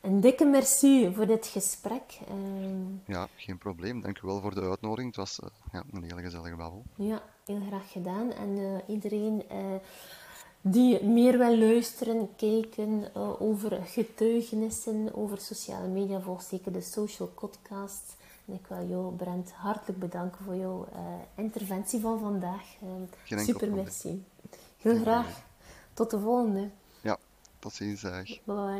Een 0.00 0.20
dikke 0.20 0.44
merci 0.44 1.12
voor 1.14 1.26
dit 1.26 1.46
gesprek. 1.46 2.18
Ehm, 2.28 2.84
Ja, 3.04 3.28
geen 3.36 3.58
probleem. 3.58 4.00
Dank 4.00 4.18
u 4.18 4.26
wel 4.26 4.40
voor 4.40 4.54
de 4.54 4.60
uitnodiging. 4.60 5.06
Het 5.06 5.16
was 5.16 5.40
eh, 5.40 5.48
ja, 5.72 5.82
een 5.92 6.02
hele 6.02 6.22
gezellige 6.22 6.56
babbel. 6.56 6.82
ja, 6.96 7.22
heel 7.46 7.60
graag 7.66 7.92
gedaan. 7.92 8.32
En 8.32 8.58
eh, 8.58 8.94
iedereen 8.94 9.48
eh, 9.48 9.56
die 10.60 11.04
meer 11.04 11.38
wil 11.38 11.56
luisteren, 11.58 12.28
kijken 12.36 13.14
over 13.40 13.80
getuigenissen, 13.86 15.14
over 15.14 15.38
sociale 15.40 15.88
media, 15.88 16.20
volg 16.20 16.42
zeker 16.42 16.72
de 16.72 16.80
Social 16.80 17.28
Podcast. 17.28 18.16
En 18.46 18.54
ik 18.54 18.66
wil 18.68 18.86
jou, 18.88 19.14
Brent, 19.14 19.52
hartelijk 19.52 19.98
bedanken 19.98 20.44
voor 20.44 20.54
jouw 20.56 20.88
interventie 21.36 22.00
van 22.00 22.18
vandaag. 22.20 22.62
Ehm, 22.82 23.38
super, 23.44 23.70
merci. 23.72 24.24
Heel 24.78 25.00
graag. 25.00 25.42
Tot 25.94 26.10
de 26.10 26.20
volgende. 26.20 26.70
Ja, 27.00 27.16
tot 27.58 27.72
ziens. 27.72 28.00
dag. 28.00 28.24
Bye 28.24 28.38
bye. 28.44 28.79